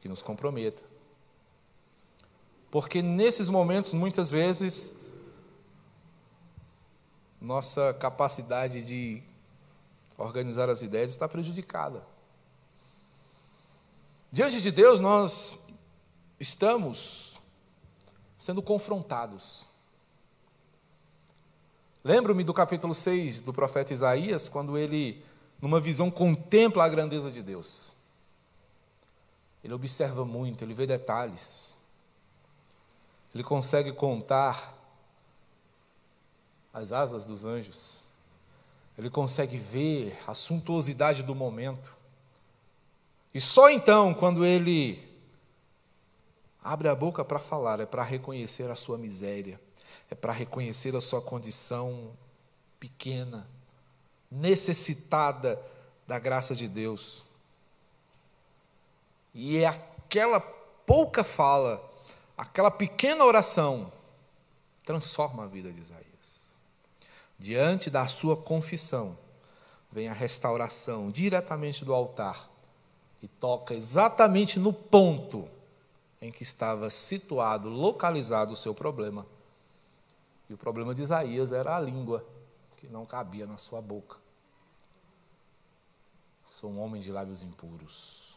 que 0.00 0.08
nos 0.08 0.22
comprometa. 0.22 0.82
Porque 2.70 3.02
nesses 3.02 3.48
momentos, 3.48 3.94
muitas 3.94 4.30
vezes, 4.30 4.94
nossa 7.40 7.94
capacidade 7.94 8.82
de 8.82 9.22
organizar 10.16 10.68
as 10.68 10.82
ideias 10.82 11.10
está 11.10 11.26
prejudicada. 11.26 12.04
Diante 14.30 14.60
de 14.60 14.70
Deus, 14.70 15.00
nós 15.00 15.58
estamos 16.38 17.40
sendo 18.38 18.62
confrontados. 18.62 19.66
Lembro-me 22.02 22.42
do 22.42 22.54
capítulo 22.54 22.94
6 22.94 23.42
do 23.42 23.52
profeta 23.52 23.92
Isaías, 23.92 24.48
quando 24.48 24.78
ele, 24.78 25.22
numa 25.60 25.78
visão, 25.78 26.10
contempla 26.10 26.84
a 26.84 26.88
grandeza 26.88 27.30
de 27.30 27.42
Deus. 27.42 27.96
Ele 29.62 29.74
observa 29.74 30.24
muito, 30.24 30.64
ele 30.64 30.72
vê 30.72 30.86
detalhes. 30.86 31.76
Ele 33.34 33.44
consegue 33.44 33.92
contar 33.92 34.74
as 36.72 36.90
asas 36.90 37.26
dos 37.26 37.44
anjos. 37.44 38.04
Ele 38.96 39.10
consegue 39.10 39.58
ver 39.58 40.18
a 40.26 40.34
suntuosidade 40.34 41.22
do 41.22 41.34
momento. 41.34 41.94
E 43.34 43.40
só 43.40 43.68
então, 43.68 44.14
quando 44.14 44.44
ele 44.44 45.06
abre 46.64 46.88
a 46.88 46.94
boca 46.94 47.22
para 47.22 47.38
falar, 47.38 47.78
é 47.78 47.86
para 47.86 48.02
reconhecer 48.02 48.70
a 48.70 48.76
sua 48.76 48.96
miséria 48.96 49.60
é 50.10 50.14
para 50.14 50.32
reconhecer 50.32 50.94
a 50.96 51.00
sua 51.00 51.22
condição 51.22 52.10
pequena, 52.80 53.46
necessitada 54.28 55.60
da 56.06 56.18
graça 56.18 56.54
de 56.54 56.66
Deus. 56.66 57.24
E 59.32 59.58
é 59.58 59.66
aquela 59.66 60.40
pouca 60.40 61.22
fala, 61.22 61.88
aquela 62.36 62.70
pequena 62.70 63.24
oração, 63.24 63.92
transforma 64.84 65.44
a 65.44 65.46
vida 65.46 65.72
de 65.72 65.80
Isaías. 65.80 66.56
Diante 67.38 67.88
da 67.88 68.08
sua 68.08 68.36
confissão, 68.36 69.16
vem 69.92 70.08
a 70.08 70.12
restauração 70.12 71.10
diretamente 71.10 71.84
do 71.84 71.94
altar 71.94 72.50
e 73.22 73.28
toca 73.28 73.74
exatamente 73.74 74.58
no 74.58 74.72
ponto 74.72 75.48
em 76.20 76.32
que 76.32 76.42
estava 76.42 76.90
situado, 76.90 77.68
localizado 77.68 78.52
o 78.52 78.56
seu 78.56 78.74
problema 78.74 79.24
e 80.50 80.52
o 80.52 80.58
problema 80.58 80.92
de 80.92 81.02
Isaías 81.02 81.52
era 81.52 81.76
a 81.76 81.80
língua, 81.80 82.26
que 82.76 82.88
não 82.88 83.06
cabia 83.06 83.46
na 83.46 83.56
sua 83.56 83.80
boca. 83.80 84.16
Sou 86.44 86.68
um 86.68 86.80
homem 86.80 87.00
de 87.00 87.12
lábios 87.12 87.40
impuros. 87.40 88.36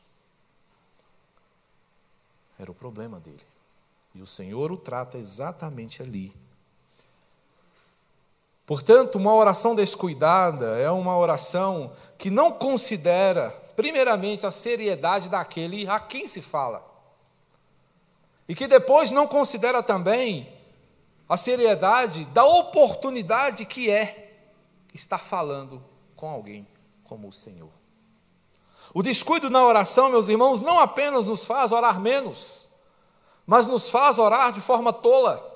Era 2.60 2.70
o 2.70 2.76
problema 2.76 3.20
dele. 3.20 3.42
E 4.14 4.22
o 4.22 4.28
Senhor 4.28 4.72
o 4.72 4.78
trata 4.78 5.18
exatamente 5.18 6.04
ali. 6.04 6.32
Portanto, 8.64 9.16
uma 9.16 9.34
oração 9.34 9.74
descuidada 9.74 10.78
é 10.78 10.92
uma 10.92 11.18
oração 11.18 11.96
que 12.16 12.30
não 12.30 12.52
considera, 12.52 13.50
primeiramente, 13.76 14.46
a 14.46 14.52
seriedade 14.52 15.30
daquele 15.30 15.88
a 15.88 16.00
quem 16.00 16.28
se 16.28 16.44
fala. 16.44 16.86
E 18.48 18.54
que 18.54 18.68
depois 18.68 19.10
não 19.10 19.26
considera 19.26 19.82
também 19.82 20.53
a 21.28 21.38
seriedade 21.38 22.26
da 22.26 22.46
oportunidade 22.46 23.66
que 23.66 23.90
é 23.90 24.34
estar 24.94 25.18
falando 25.18 25.84
com 26.16 26.30
alguém 26.30 26.68
como 27.04 27.28
o 27.28 27.34
Senhor. 27.34 27.72
O 28.94 29.02
descuido 29.02 29.50
na 29.50 29.66
oração, 29.66 30.10
meus 30.10 30.30
irmãos, 30.30 30.62
não 30.62 30.80
apenas 30.80 31.26
nos 31.26 31.46
faz 31.46 31.72
orar 31.72 32.00
menos, 32.00 32.68
mas 33.46 33.66
nos 33.66 33.90
faz 33.90 34.20
orar 34.20 34.52
de 34.52 34.62
forma 34.62 34.94
tola, 34.94 35.52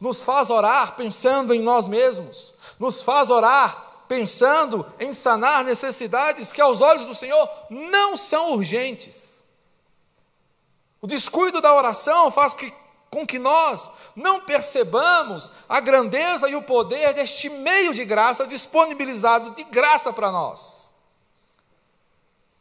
nos 0.00 0.22
faz 0.22 0.50
orar 0.50 0.94
pensando 0.96 1.52
em 1.52 1.60
nós 1.60 1.86
mesmos, 1.86 2.54
nos 2.78 3.02
faz 3.02 3.30
orar 3.30 4.04
pensando 4.06 4.86
em 5.00 5.12
sanar 5.12 5.64
necessidades 5.64 6.52
que 6.52 6.60
aos 6.60 6.80
olhos 6.80 7.04
do 7.04 7.14
Senhor 7.14 7.48
não 7.68 8.16
são 8.16 8.52
urgentes. 8.52 9.44
O 11.00 11.06
descuido 11.06 11.60
da 11.60 11.74
oração 11.74 12.30
faz 12.30 12.52
que 12.52 12.72
com 13.10 13.26
que 13.26 13.38
nós 13.38 13.90
não 14.14 14.40
percebamos 14.40 15.50
a 15.68 15.80
grandeza 15.80 16.48
e 16.48 16.54
o 16.54 16.62
poder 16.62 17.14
deste 17.14 17.48
meio 17.48 17.94
de 17.94 18.04
graça 18.04 18.46
disponibilizado 18.46 19.50
de 19.52 19.64
graça 19.64 20.12
para 20.12 20.30
nós. 20.30 20.90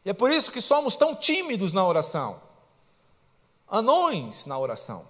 E 0.04 0.10
é 0.10 0.14
por 0.14 0.32
isso 0.32 0.52
que 0.52 0.62
somos 0.62 0.96
tão 0.96 1.16
tímidos 1.16 1.74
na 1.74 1.84
oração, 1.84 2.40
anões 3.68 4.46
na 4.46 4.58
oração. 4.58 5.06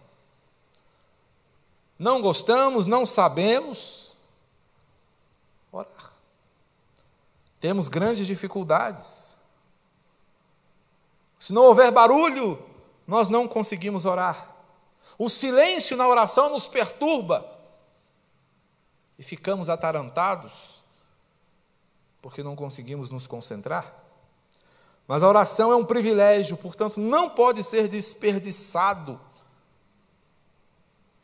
Não 1.99 2.21
gostamos, 2.21 2.85
não 2.85 3.05
sabemos 3.05 4.15
orar. 5.71 6.13
Temos 7.59 7.87
grandes 7.87 8.27
dificuldades 8.27 9.35
Se 11.39 11.53
não 11.53 11.63
houver 11.63 11.91
barulho, 11.91 12.59
nós 13.05 13.29
não 13.29 13.47
conseguimos 13.47 14.05
orar. 14.05 14.54
O 15.17 15.29
silêncio 15.29 15.95
na 15.95 16.07
oração 16.07 16.49
nos 16.49 16.67
perturba 16.67 17.45
e 19.17 19.23
ficamos 19.23 19.69
atarantados 19.69 20.75
porque 22.25 22.41
não 22.41 22.55
conseguimos 22.55 23.11
nos 23.11 23.27
concentrar. 23.27 23.93
Mas 25.07 25.21
a 25.21 25.29
oração 25.29 25.71
é 25.71 25.75
um 25.75 25.85
privilégio, 25.85 26.57
portanto, 26.57 26.99
não 26.99 27.29
pode 27.29 27.63
ser 27.63 27.87
desperdiçado. 27.87 29.21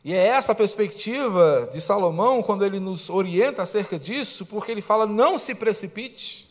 E 0.04 0.14
é 0.14 0.28
essa 0.28 0.52
a 0.52 0.54
perspectiva 0.54 1.68
de 1.72 1.80
Salomão 1.80 2.40
quando 2.40 2.64
ele 2.64 2.78
nos 2.78 3.10
orienta 3.10 3.62
acerca 3.62 3.98
disso, 3.98 4.46
porque 4.46 4.70
ele 4.70 4.80
fala: 4.80 5.04
não 5.04 5.36
se 5.36 5.56
precipite. 5.56 6.48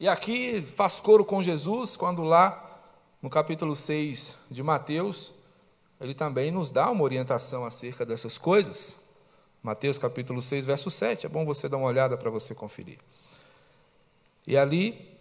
E 0.00 0.08
aqui 0.08 0.62
faz 0.62 0.98
coro 0.98 1.26
com 1.26 1.42
Jesus, 1.42 1.96
quando 1.98 2.22
lá 2.24 2.80
no 3.20 3.28
capítulo 3.28 3.76
6 3.76 4.34
de 4.50 4.62
Mateus, 4.62 5.33
ele 6.00 6.14
também 6.14 6.50
nos 6.50 6.70
dá 6.70 6.90
uma 6.90 7.02
orientação 7.02 7.64
acerca 7.64 8.04
dessas 8.04 8.36
coisas. 8.36 9.00
Mateus 9.62 9.96
capítulo 9.98 10.42
6, 10.42 10.66
verso 10.66 10.90
7. 10.90 11.26
É 11.26 11.28
bom 11.28 11.44
você 11.44 11.68
dar 11.68 11.76
uma 11.76 11.86
olhada 11.86 12.16
para 12.16 12.30
você 12.30 12.54
conferir. 12.54 12.98
E 14.46 14.56
ali 14.56 15.14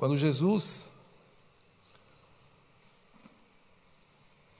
Quando 0.00 0.16
Jesus, 0.16 0.88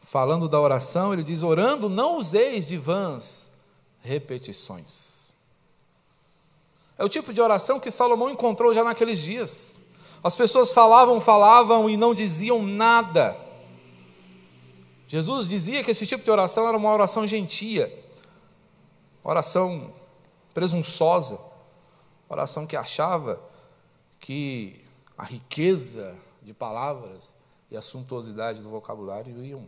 falando 0.02 0.46
da 0.46 0.60
oração, 0.60 1.14
ele 1.14 1.22
diz: 1.22 1.42
orando, 1.42 1.88
não 1.88 2.18
useis 2.18 2.66
de 2.66 2.76
vãs 2.76 3.50
repetições. 4.02 5.19
É 7.00 7.04
o 7.04 7.08
tipo 7.08 7.32
de 7.32 7.40
oração 7.40 7.80
que 7.80 7.90
Salomão 7.90 8.28
encontrou 8.28 8.74
já 8.74 8.84
naqueles 8.84 9.20
dias. 9.20 9.74
As 10.22 10.36
pessoas 10.36 10.70
falavam, 10.70 11.18
falavam 11.18 11.88
e 11.88 11.96
não 11.96 12.14
diziam 12.14 12.62
nada. 12.62 13.34
Jesus 15.08 15.48
dizia 15.48 15.82
que 15.82 15.92
esse 15.92 16.06
tipo 16.06 16.22
de 16.22 16.30
oração 16.30 16.68
era 16.68 16.76
uma 16.76 16.92
oração 16.92 17.26
gentia, 17.26 17.90
oração 19.24 19.94
presunçosa, 20.52 21.40
oração 22.28 22.66
que 22.66 22.76
achava 22.76 23.40
que 24.18 24.84
a 25.16 25.24
riqueza 25.24 26.14
de 26.42 26.52
palavras 26.52 27.34
e 27.70 27.78
a 27.78 27.80
suntuosidade 27.80 28.60
do 28.60 28.68
vocabulário 28.68 29.42
iam 29.42 29.66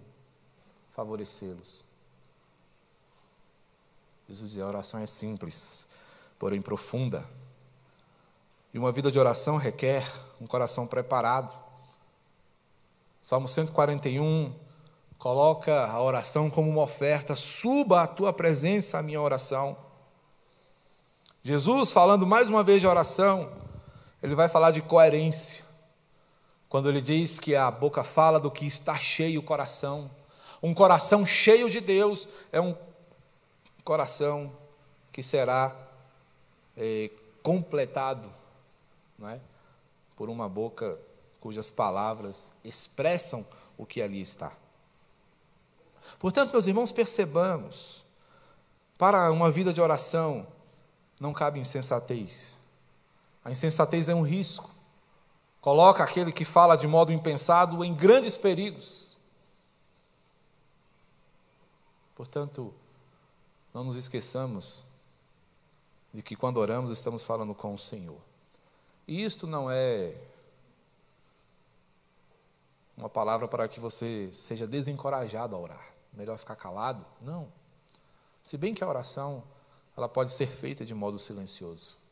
favorecê-los. 0.90 1.82
Jesus 4.28 4.50
dizia: 4.50 4.64
a 4.64 4.68
oração 4.68 5.00
é 5.00 5.06
simples, 5.06 5.86
porém 6.42 6.60
profunda. 6.60 7.24
E 8.74 8.78
uma 8.80 8.90
vida 8.90 9.12
de 9.12 9.16
oração 9.16 9.58
requer 9.58 10.04
um 10.40 10.46
coração 10.48 10.88
preparado. 10.88 11.56
Salmo 13.22 13.46
141 13.46 14.52
coloca 15.16 15.86
a 15.86 16.02
oração 16.02 16.50
como 16.50 16.68
uma 16.68 16.82
oferta, 16.82 17.36
suba 17.36 18.02
à 18.02 18.08
tua 18.08 18.32
presença 18.32 18.98
a 18.98 19.02
minha 19.04 19.20
oração. 19.20 19.76
Jesus, 21.44 21.92
falando 21.92 22.26
mais 22.26 22.48
uma 22.48 22.64
vez 22.64 22.80
de 22.80 22.88
oração, 22.88 23.52
ele 24.20 24.34
vai 24.34 24.48
falar 24.48 24.72
de 24.72 24.82
coerência. 24.82 25.64
Quando 26.68 26.88
ele 26.88 27.00
diz 27.00 27.38
que 27.38 27.54
a 27.54 27.70
boca 27.70 28.02
fala 28.02 28.40
do 28.40 28.50
que 28.50 28.66
está 28.66 28.98
cheio 28.98 29.38
o 29.38 29.44
coração. 29.44 30.10
Um 30.60 30.74
coração 30.74 31.24
cheio 31.24 31.70
de 31.70 31.80
Deus 31.80 32.26
é 32.50 32.60
um 32.60 32.76
coração 33.84 34.52
que 35.12 35.22
será 35.22 35.91
é, 36.76 37.10
completado 37.42 38.32
não 39.18 39.28
é? 39.28 39.40
por 40.16 40.28
uma 40.28 40.48
boca 40.48 40.98
cujas 41.40 41.70
palavras 41.70 42.52
expressam 42.64 43.44
o 43.76 43.84
que 43.84 44.00
ali 44.00 44.20
está. 44.20 44.52
Portanto, 46.18 46.52
meus 46.52 46.66
irmãos, 46.66 46.92
percebamos, 46.92 48.04
para 48.96 49.30
uma 49.30 49.50
vida 49.50 49.72
de 49.72 49.80
oração 49.80 50.46
não 51.18 51.32
cabe 51.32 51.58
insensatez. 51.58 52.58
A 53.44 53.50
insensatez 53.50 54.08
é 54.08 54.14
um 54.14 54.22
risco. 54.22 54.70
Coloca 55.60 56.02
aquele 56.02 56.32
que 56.32 56.44
fala 56.44 56.76
de 56.76 56.86
modo 56.86 57.12
impensado 57.12 57.84
em 57.84 57.94
grandes 57.94 58.36
perigos. 58.36 59.16
Portanto, 62.14 62.72
não 63.74 63.84
nos 63.84 63.96
esqueçamos 63.96 64.84
de 66.12 66.22
que 66.22 66.36
quando 66.36 66.58
oramos 66.58 66.90
estamos 66.90 67.24
falando 67.24 67.54
com 67.54 67.74
o 67.74 67.78
Senhor. 67.78 68.20
E 69.06 69.24
isto 69.24 69.46
não 69.46 69.70
é 69.70 70.14
uma 72.96 73.08
palavra 73.08 73.48
para 73.48 73.66
que 73.66 73.80
você 73.80 74.28
seja 74.32 74.66
desencorajado 74.66 75.56
a 75.56 75.58
orar. 75.58 75.94
Melhor 76.12 76.38
ficar 76.38 76.56
calado? 76.56 77.04
Não. 77.20 77.48
Se 78.42 78.56
bem 78.56 78.74
que 78.74 78.84
a 78.84 78.88
oração 78.88 79.42
ela 79.96 80.08
pode 80.08 80.32
ser 80.32 80.46
feita 80.46 80.84
de 80.84 80.94
modo 80.94 81.18
silencioso 81.18 82.02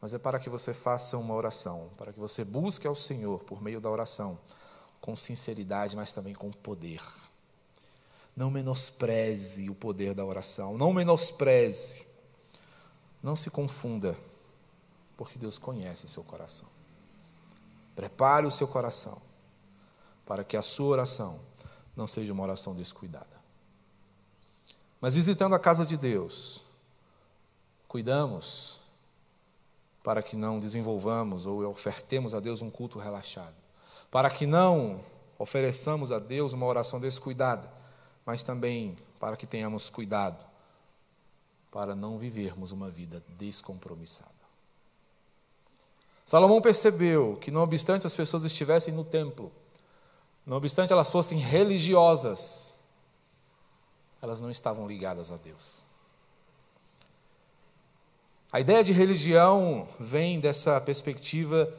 mas 0.00 0.14
é 0.14 0.18
para 0.18 0.40
que 0.40 0.48
você 0.48 0.72
faça 0.72 1.18
uma 1.18 1.34
oração, 1.34 1.90
para 1.98 2.12
que 2.12 2.18
você 2.18 2.42
busque 2.42 2.86
ao 2.86 2.96
Senhor 2.96 3.44
por 3.44 3.62
meio 3.62 3.80
da 3.80 3.90
oração, 3.90 4.38
com 5.00 5.14
sinceridade, 5.14 5.94
mas 5.94 6.10
também 6.10 6.34
com 6.34 6.50
poder. 6.50 7.02
Não 8.34 8.50
menospreze 8.50 9.68
o 9.68 9.74
poder 9.74 10.14
da 10.14 10.24
oração, 10.24 10.78
não 10.78 10.92
menospreze, 10.92 12.06
não 13.22 13.36
se 13.36 13.50
confunda, 13.50 14.16
porque 15.16 15.38
Deus 15.38 15.58
conhece 15.58 16.06
o 16.06 16.08
seu 16.08 16.24
coração. 16.24 16.68
Prepare 17.94 18.46
o 18.46 18.50
seu 18.50 18.66
coração 18.66 19.20
para 20.24 20.44
que 20.44 20.56
a 20.56 20.62
sua 20.62 20.86
oração 20.86 21.40
não 21.94 22.06
seja 22.06 22.32
uma 22.32 22.42
oração 22.42 22.74
descuidada. 22.74 23.40
Mas 25.00 25.14
visitando 25.14 25.54
a 25.54 25.58
casa 25.58 25.84
de 25.84 25.96
Deus, 25.96 26.62
cuidamos 27.88 28.80
para 30.02 30.22
que 30.22 30.36
não 30.36 30.58
desenvolvamos 30.58 31.46
ou 31.46 31.64
ofertemos 31.66 32.34
a 32.34 32.40
Deus 32.40 32.62
um 32.62 32.70
culto 32.70 32.98
relaxado, 32.98 33.54
para 34.10 34.30
que 34.30 34.46
não 34.46 35.00
ofereçamos 35.38 36.10
a 36.12 36.18
Deus 36.18 36.52
uma 36.52 36.66
oração 36.66 37.00
descuidada, 37.00 37.70
mas 38.24 38.42
também 38.42 38.96
para 39.18 39.36
que 39.36 39.46
tenhamos 39.46 39.90
cuidado 39.90 40.49
para 41.70 41.94
não 41.94 42.18
vivermos 42.18 42.72
uma 42.72 42.90
vida 42.90 43.22
descompromissada. 43.38 44.30
Salomão 46.26 46.60
percebeu 46.60 47.36
que, 47.40 47.50
não 47.50 47.62
obstante 47.62 48.06
as 48.06 48.14
pessoas 48.14 48.44
estivessem 48.44 48.94
no 48.94 49.04
templo, 49.04 49.52
não 50.46 50.56
obstante 50.56 50.92
elas 50.92 51.10
fossem 51.10 51.38
religiosas, 51.38 52.74
elas 54.22 54.40
não 54.40 54.50
estavam 54.50 54.86
ligadas 54.86 55.30
a 55.30 55.36
Deus. 55.36 55.82
A 58.52 58.60
ideia 58.60 58.82
de 58.82 58.92
religião 58.92 59.88
vem 59.98 60.40
dessa 60.40 60.80
perspectiva 60.80 61.72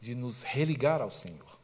de 0.00 0.14
nos 0.14 0.42
religar 0.42 1.00
ao 1.00 1.10
Senhor. 1.10 1.58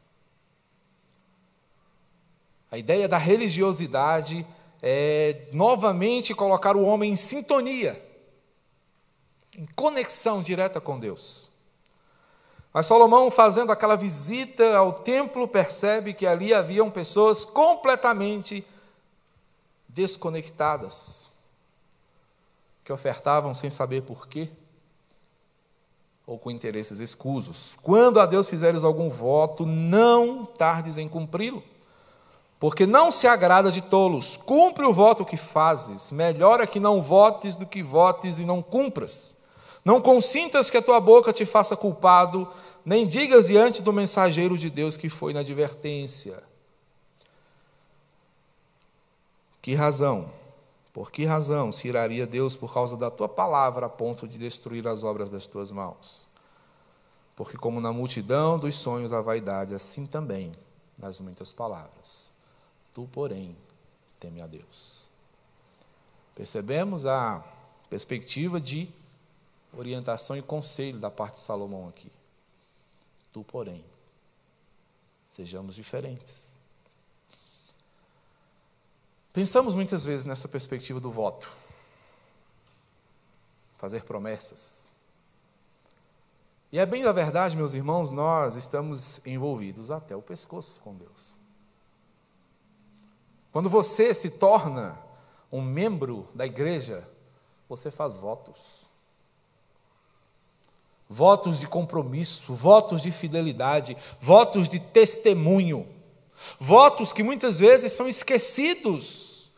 A 2.71 2.77
ideia 2.77 3.07
da 3.07 3.17
religiosidade 3.17 4.45
é 4.81 5.47
novamente 5.51 6.33
colocar 6.33 6.75
o 6.75 6.83
homem 6.83 7.11
em 7.11 7.15
sintonia, 7.15 8.01
em 9.57 9.65
conexão 9.75 10.41
direta 10.41 10.79
com 10.79 10.99
Deus. 10.99 11.49
Mas 12.71 12.85
Salomão, 12.85 13.31
fazendo 13.31 13.71
aquela 13.71 13.95
visita 13.95 14.77
ao 14.77 14.93
templo, 14.93 15.47
percebe 15.47 16.13
que 16.13 16.27
ali 16.27 16.53
haviam 16.53 16.89
pessoas 16.89 17.43
completamente 17.43 18.65
desconectadas 19.87 21.33
que 22.83 22.93
ofertavam 22.93 23.53
sem 23.53 23.69
saber 23.69 24.03
porquê, 24.03 24.49
ou 26.25 26.37
com 26.37 26.51
interesses 26.51 26.99
escusos. 26.99 27.77
Quando 27.81 28.19
a 28.19 28.25
Deus 28.25 28.47
fizeres 28.47 28.83
algum 28.83 29.09
voto, 29.09 29.65
não 29.65 30.45
tardes 30.45 30.97
em 30.97 31.07
cumpri-lo, 31.07 31.63
porque 32.59 32.85
não 32.85 33.11
se 33.11 33.27
agrada 33.27 33.71
de 33.71 33.81
tolos. 33.81 34.37
Cumpre 34.37 34.85
o 34.85 34.93
voto 34.93 35.25
que 35.25 35.37
fazes, 35.37 36.11
melhor 36.11 36.59
é 36.59 36.67
que 36.67 36.79
não 36.79 37.01
votes 37.01 37.55
do 37.55 37.65
que 37.65 37.81
votes 37.81 38.39
e 38.39 38.45
não 38.45 38.61
cumpras. 38.61 39.35
Não 39.83 40.01
consintas 40.01 40.69
que 40.69 40.77
a 40.77 40.81
tua 40.81 40.99
boca 40.99 41.31
te 41.31 41.45
faça 41.45 41.75
culpado, 41.75 42.47
nem 42.83 43.07
digas 43.07 43.47
diante 43.47 43.81
do 43.81 43.93
mensageiro 43.93 44.57
de 44.57 44.69
Deus 44.69 44.97
que 44.97 45.09
foi 45.09 45.33
na 45.33 45.39
advertência. 45.39 46.43
Que 49.61 49.73
razão 49.73 50.29
por 50.99 51.11
que 51.11 51.23
razão 51.23 51.71
se 51.71 51.87
iraria 51.87 52.27
Deus 52.27 52.55
por 52.55 52.73
causa 52.73 52.97
da 52.97 53.09
tua 53.09 53.29
palavra 53.29 53.85
a 53.85 53.89
ponto 53.89 54.27
de 54.27 54.37
destruir 54.37 54.87
as 54.87 55.03
obras 55.03 55.29
das 55.29 55.47
tuas 55.47 55.71
mãos? 55.71 56.27
Porque, 57.35 57.57
como 57.57 57.79
na 57.79 57.93
multidão 57.93 58.59
dos 58.59 58.75
sonhos 58.75 59.13
a 59.13 59.21
vaidade, 59.21 59.73
assim 59.73 60.05
também 60.05 60.51
nas 60.97 61.19
muitas 61.19 61.53
palavras. 61.53 62.33
Tu, 62.93 63.07
porém, 63.11 63.55
teme 64.19 64.41
a 64.41 64.47
Deus. 64.47 65.07
Percebemos 66.35 67.05
a 67.05 67.43
Perspectiva 67.89 68.61
de 68.61 68.87
orientação 69.75 70.37
e 70.37 70.41
conselho 70.43 70.99
da 70.99 71.09
parte 71.09 71.35
de 71.35 71.39
Salomão 71.39 71.89
aqui. 71.89 72.11
Tu, 73.33 73.43
porém, 73.43 73.83
sejamos 75.27 75.73
diferentes. 75.73 76.55
Pensamos 79.33 79.73
muitas 79.73 80.05
vezes 80.05 80.25
nessa 80.25 80.47
perspectiva 80.47 80.99
do 80.99 81.09
voto. 81.09 81.51
Fazer 83.77 84.03
promessas. 84.03 84.91
E 86.71 86.77
é 86.77 86.85
bem 86.85 87.03
a 87.05 87.11
verdade, 87.11 87.57
meus 87.57 87.73
irmãos, 87.73 88.11
nós 88.11 88.55
estamos 88.55 89.25
envolvidos 89.25 89.89
até 89.89 90.15
o 90.15 90.21
pescoço 90.21 90.79
com 90.81 90.93
Deus. 90.93 91.38
Quando 93.51 93.69
você 93.69 94.13
se 94.13 94.31
torna 94.31 94.97
um 95.51 95.61
membro 95.61 96.27
da 96.33 96.45
igreja, 96.45 97.07
você 97.67 97.89
faz 97.89 98.17
votos. 98.17 98.83
Votos 101.07 101.59
de 101.59 101.67
compromisso, 101.67 102.53
votos 102.53 103.01
de 103.01 103.11
fidelidade, 103.11 103.97
votos 104.19 104.69
de 104.69 104.79
testemunho. 104.79 105.87
Votos 106.59 107.11
que 107.11 107.23
muitas 107.23 107.59
vezes 107.59 107.91
são 107.91 108.07
esquecidos 108.07 109.51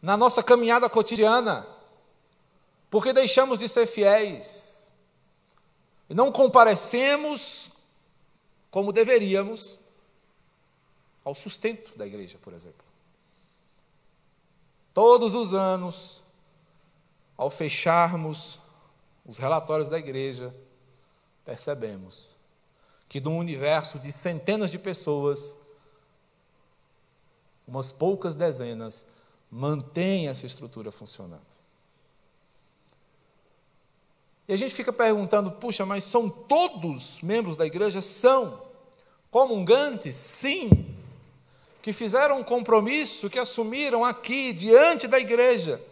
na 0.00 0.16
nossa 0.16 0.42
caminhada 0.42 0.88
cotidiana, 0.88 1.66
porque 2.88 3.12
deixamos 3.12 3.58
de 3.58 3.68
ser 3.68 3.86
fiéis 3.86 4.94
e 6.08 6.14
não 6.14 6.32
comparecemos 6.32 7.70
como 8.70 8.92
deveríamos 8.92 9.78
ao 11.24 11.34
sustento 11.34 11.96
da 11.98 12.06
igreja, 12.06 12.38
por 12.40 12.54
exemplo. 12.54 12.89
Todos 14.92 15.34
os 15.34 15.54
anos, 15.54 16.22
ao 17.36 17.50
fecharmos 17.50 18.58
os 19.24 19.38
relatórios 19.38 19.88
da 19.88 19.98
igreja, 19.98 20.54
percebemos 21.44 22.36
que 23.08 23.20
de 23.20 23.28
um 23.28 23.38
universo 23.38 23.98
de 23.98 24.12
centenas 24.12 24.70
de 24.70 24.78
pessoas, 24.78 25.56
umas 27.66 27.90
poucas 27.90 28.34
dezenas 28.34 29.06
mantêm 29.50 30.28
essa 30.28 30.46
estrutura 30.46 30.92
funcionando. 30.92 31.50
E 34.46 34.52
a 34.52 34.56
gente 34.56 34.74
fica 34.74 34.92
perguntando, 34.92 35.52
puxa, 35.52 35.86
mas 35.86 36.02
são 36.02 36.28
todos 36.28 37.20
membros 37.20 37.56
da 37.56 37.64
igreja? 37.64 38.02
São. 38.02 38.62
Comungantes? 39.30 40.16
Sim. 40.16 40.89
Que 41.82 41.92
fizeram 41.92 42.38
um 42.38 42.44
compromisso, 42.44 43.30
que 43.30 43.38
assumiram 43.38 44.04
aqui, 44.04 44.52
diante 44.52 45.08
da 45.08 45.18
igreja, 45.18 45.82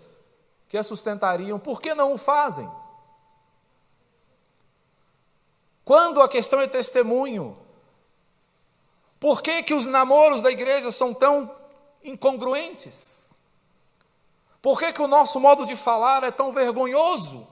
que 0.68 0.77
a 0.77 0.83
sustentariam, 0.83 1.59
por 1.59 1.81
que 1.81 1.94
não 1.94 2.12
o 2.12 2.18
fazem? 2.18 2.70
Quando 5.85 6.20
a 6.20 6.29
questão 6.29 6.61
é 6.61 6.66
testemunho, 6.66 7.57
por 9.18 9.40
que, 9.42 9.62
que 9.62 9.72
os 9.72 9.87
namoros 9.87 10.42
da 10.42 10.51
igreja 10.51 10.92
são 10.92 11.14
tão 11.14 11.51
incongruentes? 12.05 13.35
Por 14.61 14.79
que, 14.79 14.92
que 14.92 15.01
o 15.01 15.09
nosso 15.09 15.40
modo 15.40 15.64
de 15.64 15.74
falar 15.74 16.22
é 16.24 16.31
tão 16.31 16.53
vergonhoso? 16.53 17.46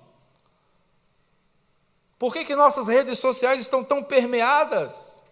Por 2.19 2.33
que, 2.33 2.45
que 2.45 2.55
nossas 2.55 2.89
redes 2.89 3.19
sociais 3.19 3.61
estão 3.61 3.83
tão 3.83 4.03
permeadas 4.03 5.23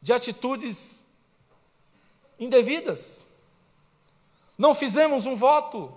de 0.00 0.12
atitudes 0.12 1.06
indevidas? 2.38 3.26
Não 4.56 4.74
fizemos 4.74 5.26
um 5.26 5.36
voto, 5.36 5.94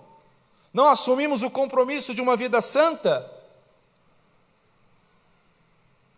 não 0.72 0.88
assumimos 0.88 1.42
o 1.42 1.50
compromisso 1.50 2.14
de 2.14 2.22
uma 2.22 2.36
vida 2.36 2.62
santa. 2.62 3.30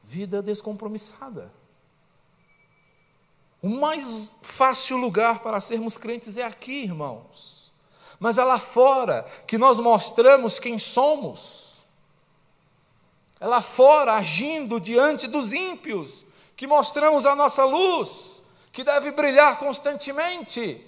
Vida 0.04 0.42
descompromissada. 0.42 1.52
O 3.62 3.68
mais 3.68 4.36
fácil 4.42 4.98
lugar 4.98 5.40
para 5.40 5.60
sermos 5.60 5.96
crentes 5.96 6.36
é 6.36 6.44
aqui, 6.44 6.82
irmãos. 6.82 7.72
Mas 8.20 8.38
é 8.38 8.44
lá 8.44 8.58
fora 8.58 9.26
que 9.46 9.58
nós 9.58 9.80
mostramos 9.80 10.58
quem 10.58 10.78
somos. 10.78 11.74
É 13.40 13.46
lá 13.46 13.60
fora, 13.60 14.14
agindo 14.14 14.78
diante 14.78 15.26
dos 15.26 15.52
ímpios, 15.52 16.24
que 16.56 16.66
mostramos 16.66 17.26
a 17.26 17.34
nossa 17.34 17.64
luz, 17.64 18.43
que 18.74 18.82
deve 18.82 19.12
brilhar 19.12 19.56
constantemente. 19.56 20.84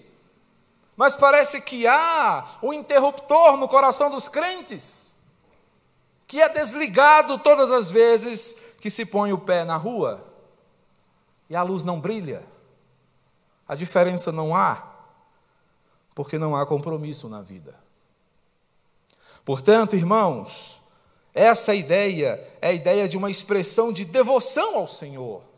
Mas 0.96 1.14
parece 1.14 1.60
que 1.60 1.86
há 1.86 2.58
um 2.60 2.72
interruptor 2.72 3.56
no 3.56 3.68
coração 3.68 4.10
dos 4.10 4.26
crentes, 4.26 5.16
que 6.26 6.42
é 6.42 6.48
desligado 6.48 7.38
todas 7.38 7.70
as 7.70 7.88
vezes 7.88 8.56
que 8.80 8.90
se 8.90 9.06
põe 9.06 9.32
o 9.32 9.38
pé 9.38 9.64
na 9.64 9.76
rua 9.76 10.26
e 11.48 11.54
a 11.54 11.62
luz 11.62 11.84
não 11.84 12.00
brilha. 12.00 12.44
A 13.68 13.76
diferença 13.76 14.32
não 14.32 14.52
há, 14.52 14.82
porque 16.12 16.38
não 16.38 16.56
há 16.56 16.66
compromisso 16.66 17.28
na 17.28 17.40
vida. 17.40 17.78
Portanto, 19.44 19.94
irmãos, 19.94 20.82
essa 21.32 21.72
ideia 21.72 22.44
é 22.60 22.68
a 22.68 22.72
ideia 22.72 23.08
de 23.08 23.16
uma 23.16 23.30
expressão 23.30 23.92
de 23.92 24.04
devoção 24.04 24.74
ao 24.74 24.88
Senhor. 24.88 25.55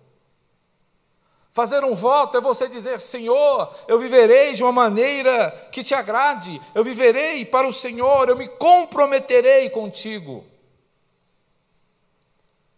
Fazer 1.58 1.82
um 1.82 1.92
voto 1.92 2.36
é 2.36 2.40
você 2.40 2.68
dizer: 2.68 3.00
Senhor, 3.00 3.74
eu 3.88 3.98
viverei 3.98 4.54
de 4.54 4.62
uma 4.62 4.70
maneira 4.70 5.50
que 5.72 5.82
te 5.82 5.92
agrade, 5.92 6.62
eu 6.72 6.84
viverei 6.84 7.44
para 7.44 7.66
o 7.66 7.72
Senhor, 7.72 8.28
eu 8.28 8.36
me 8.36 8.46
comprometerei 8.46 9.68
contigo. 9.68 10.44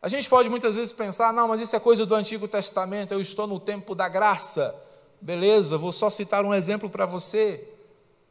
A 0.01 0.09
gente 0.09 0.31
pode 0.31 0.49
muitas 0.49 0.77
vezes 0.77 0.95
pensar: 0.95 1.31
não, 1.31 1.47
mas 1.47 1.61
isso 1.61 1.77
é 1.77 1.79
coisa 1.79 2.07
do 2.07 2.15
Antigo 2.15 2.49
Testamento, 2.49 3.13
eu 3.13 3.21
estou 3.21 3.47
no 3.47 3.61
tempo 3.61 3.95
da 3.95 4.09
graça. 4.09 4.75
Beleza, 5.21 5.77
vou 5.77 5.93
só 5.93 6.09
citar 6.09 6.43
um 6.43 6.55
exemplo 6.55 6.89
para 6.89 7.05
você. 7.05 7.69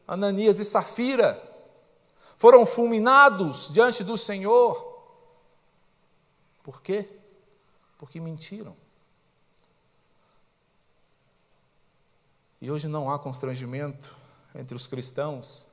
Ananias 0.08 0.58
e 0.58 0.66
Safira 0.66 1.40
foram 2.38 2.66
fulminados 2.66 3.70
diante 3.72 4.04
do 4.04 4.18
Senhor. 4.18 5.00
Por 6.64 6.82
quê? 6.82 7.08
Porque 8.00 8.20
mentiram. 8.20 8.76
E 12.62 12.69
hoje 12.69 12.88
não 12.88 13.12
há 13.12 13.17
constrangimento 13.17 14.15
entre 14.54 14.76
os 14.76 14.88
cristãos 14.88 15.65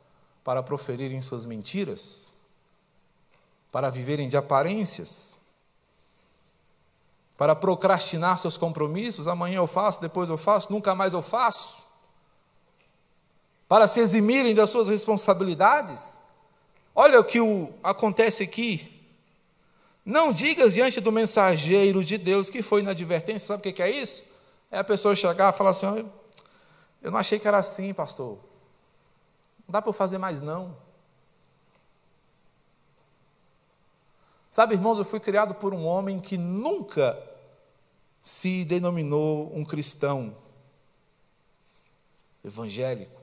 para 0.45 0.63
proferirem 0.63 1.21
suas 1.21 1.45
mentiras, 1.45 2.33
para 3.73 3.91
viverem 3.91 4.29
de 4.29 4.37
aparências 4.37 5.37
para 7.37 7.55
procrastinar 7.55 8.39
seus 8.39 8.57
compromissos, 8.57 9.29
amanhã 9.29 9.57
eu 9.57 9.67
faço, 9.67 10.01
depois 10.01 10.29
eu 10.29 10.39
faço, 10.39 10.73
nunca 10.73 10.95
mais 10.95 11.13
eu 11.13 11.21
faço, 11.21 11.83
para 13.69 13.87
se 13.87 14.01
eximirem 14.01 14.55
das 14.55 14.71
suas 14.71 14.89
responsabilidades. 14.89 16.23
Olha 16.95 17.21
o 17.21 17.25
que 17.25 17.41
o, 17.41 17.69
acontece 17.83 18.43
aqui. 18.43 18.93
Não 20.05 20.33
digas 20.33 20.75
diante 20.75 21.01
do 21.01 21.13
mensageiro 21.13 22.03
de 22.03 22.17
Deus 22.17 22.49
que 22.49 22.63
foi 22.63 22.81
na 22.81 22.93
advertência, 22.93 23.49
sabe 23.49 23.69
o 23.69 23.73
que 23.73 23.83
é 23.83 23.91
isso? 23.91 24.25
É 24.71 24.79
a 24.79 24.85
pessoa 24.85 25.15
chegar 25.15 25.53
e 25.53 25.57
falar 25.57 25.71
assim: 25.71 26.09
Eu 27.07 27.13
não 27.13 27.21
achei 27.21 27.39
que 27.39 27.47
era 27.47 27.59
assim, 27.59 27.95
pastor. 27.95 28.37
Não 29.65 29.73
dá 29.73 29.81
para 29.81 29.91
eu 29.91 29.93
fazer 29.93 30.19
mais 30.19 30.41
não. 30.41 30.77
Sabe, 34.51 34.75
irmãos, 34.75 34.99
eu 34.99 35.05
fui 35.05 35.21
criado 35.21 35.55
por 35.55 35.73
um 35.73 35.87
homem 35.87 36.19
que 36.19 36.37
nunca 36.37 37.17
se 38.21 38.65
denominou 38.65 39.57
um 39.57 39.65
cristão 39.65 40.37
evangélico, 42.45 43.21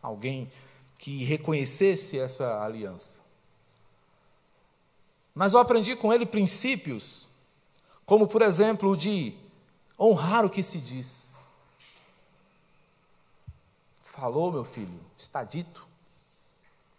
alguém 0.00 0.48
que 0.96 1.24
reconhecesse 1.24 2.16
essa 2.16 2.62
aliança. 2.62 3.20
Mas 5.34 5.54
eu 5.54 5.58
aprendi 5.58 5.96
com 5.96 6.12
ele 6.12 6.24
princípios, 6.24 7.28
como 8.06 8.28
por 8.28 8.42
exemplo 8.42 8.90
o 8.90 8.96
de 8.96 9.34
honrar 9.98 10.44
o 10.44 10.50
que 10.50 10.62
se 10.62 10.78
diz. 10.78 11.43
Falou, 14.14 14.52
meu 14.52 14.64
filho, 14.64 15.00
está 15.16 15.42
dito. 15.42 15.88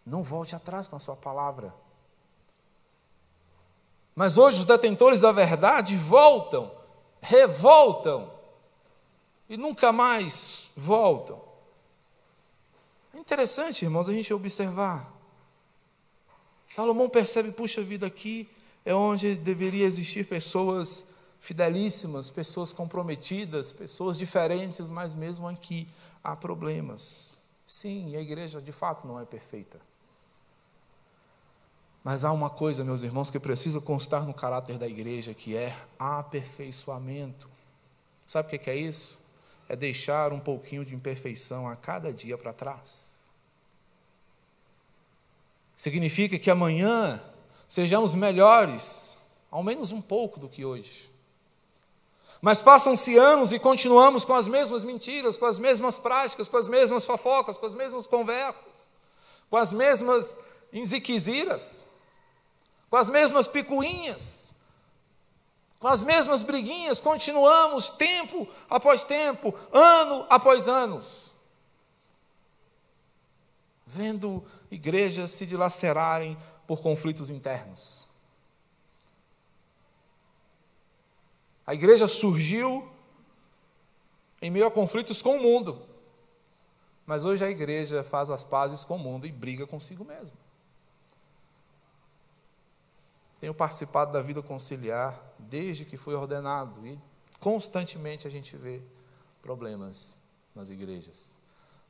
Não 0.06 0.22
volte 0.22 0.54
atrás 0.54 0.86
com 0.86 0.98
a 0.98 1.00
sua 1.00 1.16
palavra. 1.16 1.74
Mas 4.14 4.38
hoje 4.38 4.60
os 4.60 4.66
detentores 4.66 5.22
da 5.22 5.32
verdade 5.32 5.96
voltam, 5.96 6.70
revoltam 7.22 8.30
e 9.48 9.56
nunca 9.56 9.94
mais 9.94 10.66
voltam. 10.76 11.42
É 13.14 13.18
interessante, 13.18 13.86
irmãos, 13.86 14.10
a 14.10 14.14
gente 14.14 14.34
observar. 14.34 15.10
Salomão 16.70 17.08
percebe, 17.08 17.54
puxa 17.54 17.82
vida, 17.82 18.06
aqui 18.06 18.50
é 18.84 18.94
onde 18.94 19.36
deveria 19.36 19.86
existir 19.86 20.28
pessoas 20.28 21.08
fidelíssimas, 21.40 22.30
pessoas 22.30 22.74
comprometidas, 22.74 23.72
pessoas 23.72 24.18
diferentes, 24.18 24.90
mas 24.90 25.16
mesmo 25.16 25.48
aqui 25.48 25.88
há 26.26 26.36
problemas. 26.36 27.38
Sim, 27.68 28.16
a 28.16 28.20
igreja 28.20 28.60
de 28.60 28.72
fato 28.72 29.08
não 29.08 29.20
é 29.20 29.26
perfeita. 29.26 29.80
Mas 32.04 32.26
há 32.26 32.32
uma 32.32 32.50
coisa, 32.50 32.84
meus 32.84 33.04
irmãos, 33.04 33.32
que 33.32 33.40
precisa 33.40 33.80
constar 33.80 34.26
no 34.26 34.34
caráter 34.34 34.78
da 34.78 34.88
igreja, 34.88 35.34
que 35.34 35.56
é 35.56 35.76
aperfeiçoamento. 35.98 37.48
Sabe 38.26 38.56
o 38.56 38.60
que 38.60 38.70
é 38.70 38.76
isso? 38.76 39.18
É 39.70 39.76
deixar 39.76 40.34
um 40.34 40.40
pouquinho 40.40 40.84
de 40.84 40.94
imperfeição 40.94 41.68
a 41.68 41.76
cada 41.76 42.12
dia 42.12 42.38
para 42.38 42.54
trás. 42.54 43.26
Significa 45.76 46.38
que 46.38 46.50
amanhã 46.50 47.22
sejamos 47.68 48.16
melhores, 48.16 49.18
ao 49.52 49.64
menos 49.64 49.92
um 49.92 50.02
pouco 50.02 50.40
do 50.40 50.48
que 50.48 50.64
hoje. 50.64 51.10
Mas 52.42 52.62
passam-se 52.62 53.18
anos 53.18 53.52
e 53.52 53.60
continuamos 53.60 54.24
com 54.24 54.34
as 54.34 54.48
mesmas 54.48 54.84
mentiras, 54.84 55.38
com 55.38 55.46
as 55.46 55.58
mesmas 55.58 55.98
práticas, 55.98 56.48
com 56.48 56.58
as 56.58 56.68
mesmas 56.68 57.06
fofocas, 57.06 57.58
com 57.58 57.66
as 57.66 57.74
mesmas 57.74 58.06
conversas, 58.06 58.90
com 59.50 59.58
as 59.58 59.74
mesmas 59.74 60.38
inziquiziras 60.72 61.86
com 62.96 63.00
as 63.00 63.10
mesmas 63.10 63.46
picuinhas, 63.46 64.54
com 65.80 65.88
as 65.90 66.02
mesmas 66.02 66.42
briguinhas, 66.42 67.02
continuamos 67.02 67.90
tempo 67.90 68.48
após 68.70 69.04
tempo, 69.04 69.54
ano 69.72 70.26
após 70.30 70.70
anos, 70.70 71.34
vendo 73.86 74.44
igrejas 74.72 75.32
se 75.32 75.46
dilacerarem 75.46 76.38
por 76.66 76.82
conflitos 76.82 77.30
internos. 77.30 78.05
A 81.66 81.74
igreja 81.74 82.08
surgiu 82.08 82.88
em 84.42 84.52
meio 84.52 84.68
a 84.68 84.72
conflitos 84.72 85.22
com 85.22 85.38
o 85.38 85.42
mundo, 85.42 85.82
mas 87.06 87.26
hoje 87.26 87.44
a 87.44 87.50
igreja 87.50 88.04
faz 88.04 88.30
as 88.30 88.44
pazes 88.44 88.84
com 88.84 88.96
o 88.96 89.00
mundo 89.00 89.26
e 89.26 89.32
briga 89.32 89.66
consigo 89.66 90.06
mesma. 90.06 90.38
Tenho 93.40 93.54
participado 93.54 94.12
da 94.12 94.22
vida 94.22 94.42
conciliar 94.42 95.20
desde 95.38 95.86
que 95.86 95.98
fui 95.98 96.14
ordenado 96.14 96.86
e 96.86 97.00
constantemente 97.40 98.28
a 98.28 98.30
gente 98.30 98.56
vê 98.56 98.82
problemas 99.42 100.18
nas 100.54 100.70
igrejas 100.70 101.38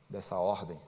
dessa 0.08 0.36
ordem. 0.36 0.78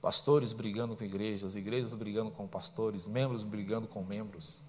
Pastores 0.00 0.52
brigando 0.52 0.96
com 0.96 1.02
igrejas, 1.02 1.56
igrejas 1.56 1.94
brigando 1.94 2.30
com 2.30 2.46
pastores, 2.46 3.06
membros 3.06 3.42
brigando 3.42 3.88
com 3.88 4.04
membros, 4.04 4.62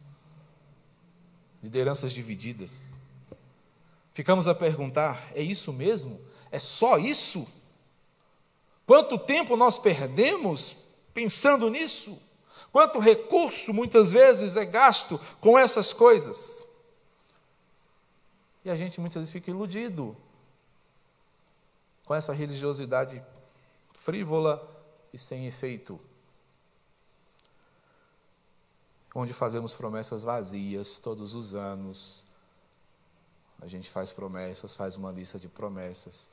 lideranças 1.68 2.14
divididas. 2.14 2.98
Ficamos 4.14 4.48
a 4.48 4.56
perguntar: 4.56 5.30
é 5.36 5.42
isso 5.42 5.74
mesmo? 5.74 6.20
É 6.50 6.60
só 6.60 6.98
isso? 6.98 7.46
Quanto 8.86 9.20
tempo 9.20 9.58
nós 9.58 9.78
perdemos 9.78 10.78
pensando 11.14 11.70
nisso? 11.70 12.18
Quanto 12.72 13.00
recurso 13.00 13.74
muitas 13.74 14.14
vezes 14.14 14.56
é 14.56 14.66
gasto 14.66 15.20
com 15.42 15.60
essas 15.60 15.92
coisas? 15.92 16.66
E 18.64 18.70
a 18.70 18.76
gente 18.76 19.02
muitas 19.02 19.22
vezes 19.22 19.34
fica 19.34 19.52
iludido 19.52 20.16
com 22.06 22.16
essa 22.16 22.32
religiosidade 22.32 23.22
frívola 23.94 24.66
e 25.12 25.18
sem 25.18 25.48
efeito. 25.48 26.00
Onde 29.14 29.34
fazemos 29.34 29.74
promessas 29.74 30.24
vazias 30.24 31.00
todos 31.00 31.34
os 31.34 31.54
anos. 31.54 32.26
A 33.62 33.68
gente 33.68 33.90
faz 33.90 34.12
promessas, 34.12 34.76
faz 34.76 34.96
uma 34.96 35.12
lista 35.12 35.40
de 35.40 35.48
promessas. 35.48 36.30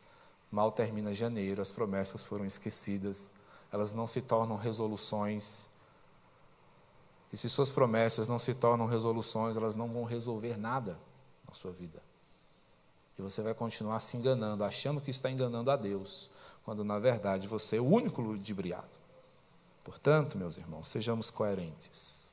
Mal 0.51 0.71
termina 0.71 1.15
janeiro, 1.15 1.63
as 1.63 1.71
promessas 1.71 2.23
foram 2.23 2.45
esquecidas, 2.45 3.31
elas 3.73 3.93
não 3.93 4.07
se 4.07 4.21
tornam 4.21 4.57
resoluções 4.57 5.69
e 7.35 7.37
se 7.37 7.51
suas 7.51 7.73
promessas 7.73 8.29
não 8.29 8.39
se 8.39 8.55
tornam 8.55 8.87
resoluções, 8.87 9.57
elas 9.57 9.75
não 9.75 9.89
vão 9.89 10.05
resolver 10.05 10.57
nada 10.57 10.97
na 11.49 11.53
sua 11.53 11.73
vida. 11.73 12.01
E 13.19 13.23
você 13.23 13.43
vai 13.43 13.53
continuar 13.53 13.99
se 13.99 14.17
enganando, 14.17 14.63
achando 14.63 15.01
que 15.01 15.11
está 15.11 15.29
enganando 15.29 15.69
a 15.69 15.75
Deus, 15.75 16.31
quando 16.65 16.85
na 16.85 16.97
verdade 17.01 17.49
você 17.49 17.79
é 17.79 17.81
o 17.81 17.87
único 17.87 18.23
ludibriado. 18.23 19.01
Portanto, 19.83 20.39
meus 20.39 20.57
irmãos, 20.57 20.87
sejamos 20.87 21.29
coerentes. 21.29 22.24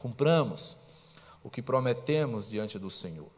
Cumpramos 0.00 0.76
o 1.42 1.50
que 1.50 1.62
prometemos 1.62 2.48
diante 2.48 2.78
do 2.78 2.90
Senhor. 2.90 3.28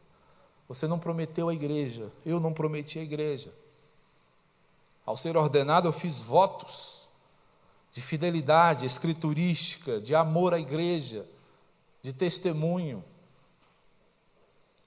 Você 0.67 0.87
não 0.87 0.99
prometeu 0.99 1.49
a 1.49 1.53
igreja, 1.53 2.11
eu 2.25 2.39
não 2.39 2.53
prometi 2.53 2.99
a 2.99 3.03
igreja. 3.03 3.53
Ao 5.05 5.17
ser 5.17 5.35
ordenado, 5.35 5.87
eu 5.87 5.93
fiz 5.93 6.21
votos 6.21 7.09
de 7.91 8.01
fidelidade 8.01 8.85
escriturística, 8.85 9.99
de 9.99 10.15
amor 10.15 10.53
à 10.53 10.59
igreja, 10.59 11.25
de 12.01 12.13
testemunho. 12.13 13.03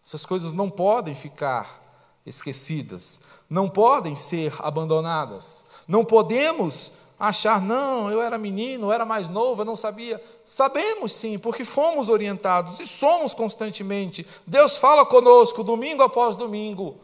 Essas 0.05 0.25
coisas 0.25 0.53
não 0.53 0.71
podem 0.71 1.15
ficar 1.15 1.83
esquecidas, 2.25 3.21
não 3.49 3.69
podem 3.69 4.17
ser 4.17 4.55
abandonadas. 4.61 5.65
Não 5.87 6.05
podemos 6.05 6.93
achar, 7.19 7.61
não, 7.61 8.11
eu 8.11 8.21
era 8.21 8.37
menino, 8.37 8.89
eu 8.89 8.93
era 8.93 9.05
mais 9.05 9.29
novo, 9.29 9.63
eu 9.63 9.65
não 9.65 9.77
sabia. 9.77 10.23
Sabemos 10.45 11.13
sim, 11.13 11.39
porque 11.39 11.65
fomos 11.65 12.09
orientados 12.09 12.81
e 12.81 12.87
somos 12.87 13.33
constantemente. 13.33 14.27
Deus 14.47 14.77
fala 14.77 15.07
conosco 15.07 15.63
domingo 15.63 16.03
após 16.03 16.37
domingo. 16.37 17.01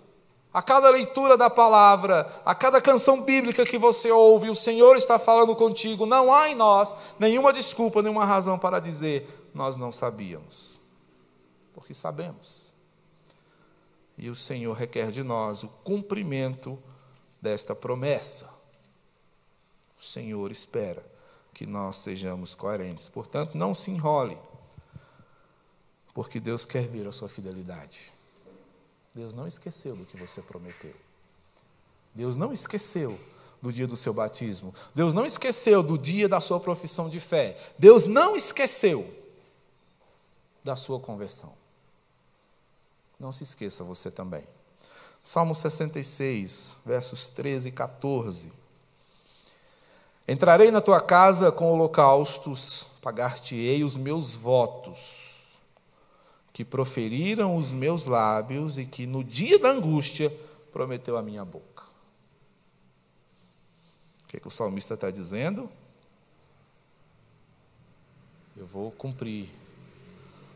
A 0.53 0.61
cada 0.62 0.90
leitura 0.90 1.37
da 1.37 1.49
palavra, 1.49 2.29
a 2.44 2.55
cada 2.57 2.81
canção 2.81 3.23
bíblica 3.23 3.64
que 3.64 3.79
você 3.79 4.11
ouve, 4.11 4.51
o 4.51 4.57
Senhor 4.57 4.96
está 4.96 5.16
falando 5.16 5.55
contigo. 5.55 6.07
Não 6.07 6.35
há 6.35 6.51
em 6.51 6.57
nós 6.57 6.96
nenhuma 7.20 7.53
desculpa, 7.53 8.03
nenhuma 8.03 8.25
razão 8.25 8.59
para 8.59 8.81
dizer 8.81 9.49
nós 9.55 9.77
não 9.77 9.92
sabíamos. 9.92 10.79
Porque 11.73 11.94
sabemos. 11.94 12.75
E 14.18 14.29
o 14.29 14.35
Senhor 14.35 14.73
requer 14.75 15.12
de 15.12 15.23
nós 15.23 15.62
o 15.62 15.68
cumprimento 15.68 16.77
desta 17.40 17.75
promessa. 17.75 18.60
O 20.00 20.02
Senhor 20.02 20.50
espera 20.50 21.04
que 21.52 21.66
nós 21.66 21.96
sejamos 21.96 22.54
coerentes. 22.54 23.08
Portanto, 23.08 23.54
não 23.54 23.74
se 23.74 23.90
enrole, 23.90 24.38
porque 26.14 26.40
Deus 26.40 26.64
quer 26.64 26.88
ver 26.88 27.06
a 27.06 27.12
sua 27.12 27.28
fidelidade. 27.28 28.10
Deus 29.14 29.34
não 29.34 29.46
esqueceu 29.46 29.94
do 29.94 30.06
que 30.06 30.16
você 30.16 30.40
prometeu. 30.40 30.94
Deus 32.14 32.34
não 32.34 32.50
esqueceu 32.50 33.20
do 33.60 33.70
dia 33.70 33.86
do 33.86 33.96
seu 33.96 34.14
batismo. 34.14 34.74
Deus 34.94 35.12
não 35.12 35.26
esqueceu 35.26 35.82
do 35.82 35.98
dia 35.98 36.28
da 36.28 36.40
sua 36.40 36.58
profissão 36.58 37.10
de 37.10 37.20
fé. 37.20 37.58
Deus 37.78 38.06
não 38.06 38.34
esqueceu 38.34 39.14
da 40.64 40.76
sua 40.76 40.98
conversão. 40.98 41.52
Não 43.18 43.32
se 43.32 43.42
esqueça 43.42 43.84
você 43.84 44.10
também. 44.10 44.44
Salmo 45.22 45.54
66, 45.54 46.76
versos 46.86 47.28
13 47.28 47.68
e 47.68 47.72
14. 47.72 48.60
Entrarei 50.26 50.70
na 50.70 50.80
tua 50.80 51.00
casa 51.00 51.50
com 51.50 51.72
holocaustos, 51.72 52.87
pagar-te-ei 53.02 53.83
os 53.83 53.96
meus 53.96 54.35
votos 54.35 55.30
que 56.52 56.64
proferiram 56.64 57.56
os 57.56 57.72
meus 57.72 58.06
lábios 58.06 58.76
e 58.76 58.85
que 58.85 59.06
no 59.06 59.24
dia 59.24 59.59
da 59.59 59.70
angústia 59.70 60.30
prometeu 60.72 61.16
a 61.16 61.22
minha 61.22 61.44
boca. 61.44 61.85
O 64.22 64.26
que, 64.28 64.37
é 64.37 64.40
que 64.40 64.46
o 64.46 64.50
salmista 64.50 64.94
está 64.94 65.11
dizendo? 65.11 65.70
Eu 68.56 68.66
vou 68.66 68.90
cumprir 68.90 69.48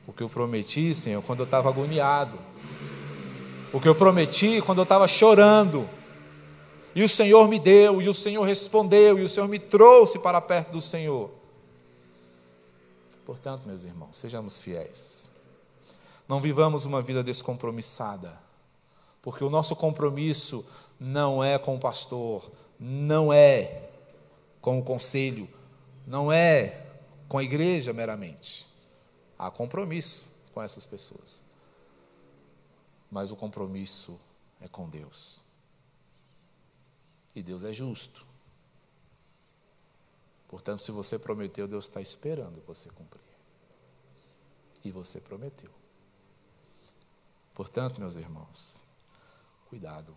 o 0.07 0.13
que 0.13 0.23
eu 0.23 0.29
prometi, 0.29 0.95
Senhor, 0.95 1.23
quando 1.23 1.41
eu 1.41 1.45
estava 1.45 1.71
agoniado. 1.71 2.39
O 3.73 3.81
que 3.81 3.89
eu 3.89 3.95
prometi 3.95 4.61
quando 4.61 4.79
eu 4.79 4.85
estava 4.85 5.09
chorando. 5.09 5.89
E 6.95 7.03
o 7.03 7.09
Senhor 7.09 7.49
me 7.49 7.59
deu, 7.59 8.01
e 8.01 8.09
o 8.09 8.15
Senhor 8.15 8.45
respondeu, 8.45 9.19
e 9.19 9.23
o 9.23 9.29
Senhor 9.29 9.49
me 9.49 9.59
trouxe 9.59 10.19
para 10.19 10.41
perto 10.41 10.71
do 10.71 10.81
Senhor. 10.81 11.31
Portanto, 13.25 13.67
meus 13.67 13.83
irmãos, 13.83 14.17
sejamos 14.17 14.59
fiéis. 14.59 15.31
Não 16.29 16.41
vivamos 16.41 16.85
uma 16.85 17.03
vida 17.03 17.23
descompromissada, 17.23 18.39
porque 19.21 19.43
o 19.43 19.51
nosso 19.51 19.75
compromisso 19.75 20.65
não 21.01 21.43
é 21.43 21.59
com 21.59 21.75
o 21.75 21.81
pastor, 21.81 22.51
não 22.79 23.33
é 23.33 23.89
com 24.61 24.79
o 24.79 24.83
conselho, 24.83 25.49
não 26.07 26.31
é 26.31 26.87
com 27.29 27.39
a 27.39 27.43
igreja 27.43 27.93
meramente. 27.93 28.67
Há 29.39 29.51
compromisso 29.51 30.27
com 30.53 30.63
essas 30.63 30.87
pessoas, 30.87 31.45
mas 33.11 33.33
o 33.33 33.37
compromisso 33.37 34.19
é 34.61 34.69
com 34.69 34.89
Deus. 34.89 35.43
E 37.35 37.43
Deus 37.43 37.65
é 37.65 37.73
justo. 37.73 38.25
Portanto, 40.49 40.81
se 40.83 40.93
você 40.93 41.19
prometeu, 41.19 41.67
Deus 41.67 41.87
está 41.87 42.01
esperando 42.01 42.63
você 42.67 42.89
cumprir. 42.91 43.21
E 44.85 44.91
você 44.91 45.21
prometeu. 45.21 45.71
Portanto, 47.55 48.01
meus 48.01 48.15
irmãos, 48.17 48.81
cuidado. 49.69 50.15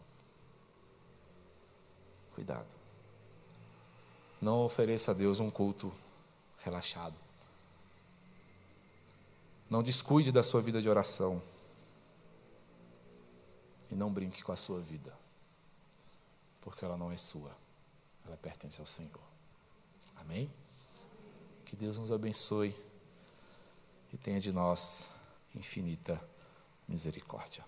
Cuidado. 2.36 2.76
Não 4.40 4.64
ofereça 4.64 5.12
a 5.12 5.14
Deus 5.14 5.40
um 5.40 5.50
culto 5.50 5.92
relaxado. 6.60 7.16
Não 9.70 9.82
descuide 9.82 10.32
da 10.32 10.44
sua 10.44 10.62
vida 10.62 10.82
de 10.82 10.90
oração. 10.90 11.42
E 13.90 13.96
não 13.96 14.12
brinque 14.12 14.44
com 14.44 14.52
a 14.52 14.58
sua 14.58 14.80
vida. 14.80 15.18
Porque 16.62 16.84
ela 16.84 16.98
não 16.98 17.12
é 17.12 17.18
sua. 17.18 17.56
Ela 18.26 18.38
pertence 18.38 18.80
ao 18.80 18.86
Senhor. 18.86 19.22
Amém? 20.16 20.52
Que 21.66 21.76
Deus 21.76 21.98
nos 21.98 22.12
abençoe 22.12 22.76
e 24.12 24.18
tenha 24.18 24.40
de 24.40 24.52
nós 24.52 25.08
infinita 25.56 26.22
misericórdia. 26.88 27.64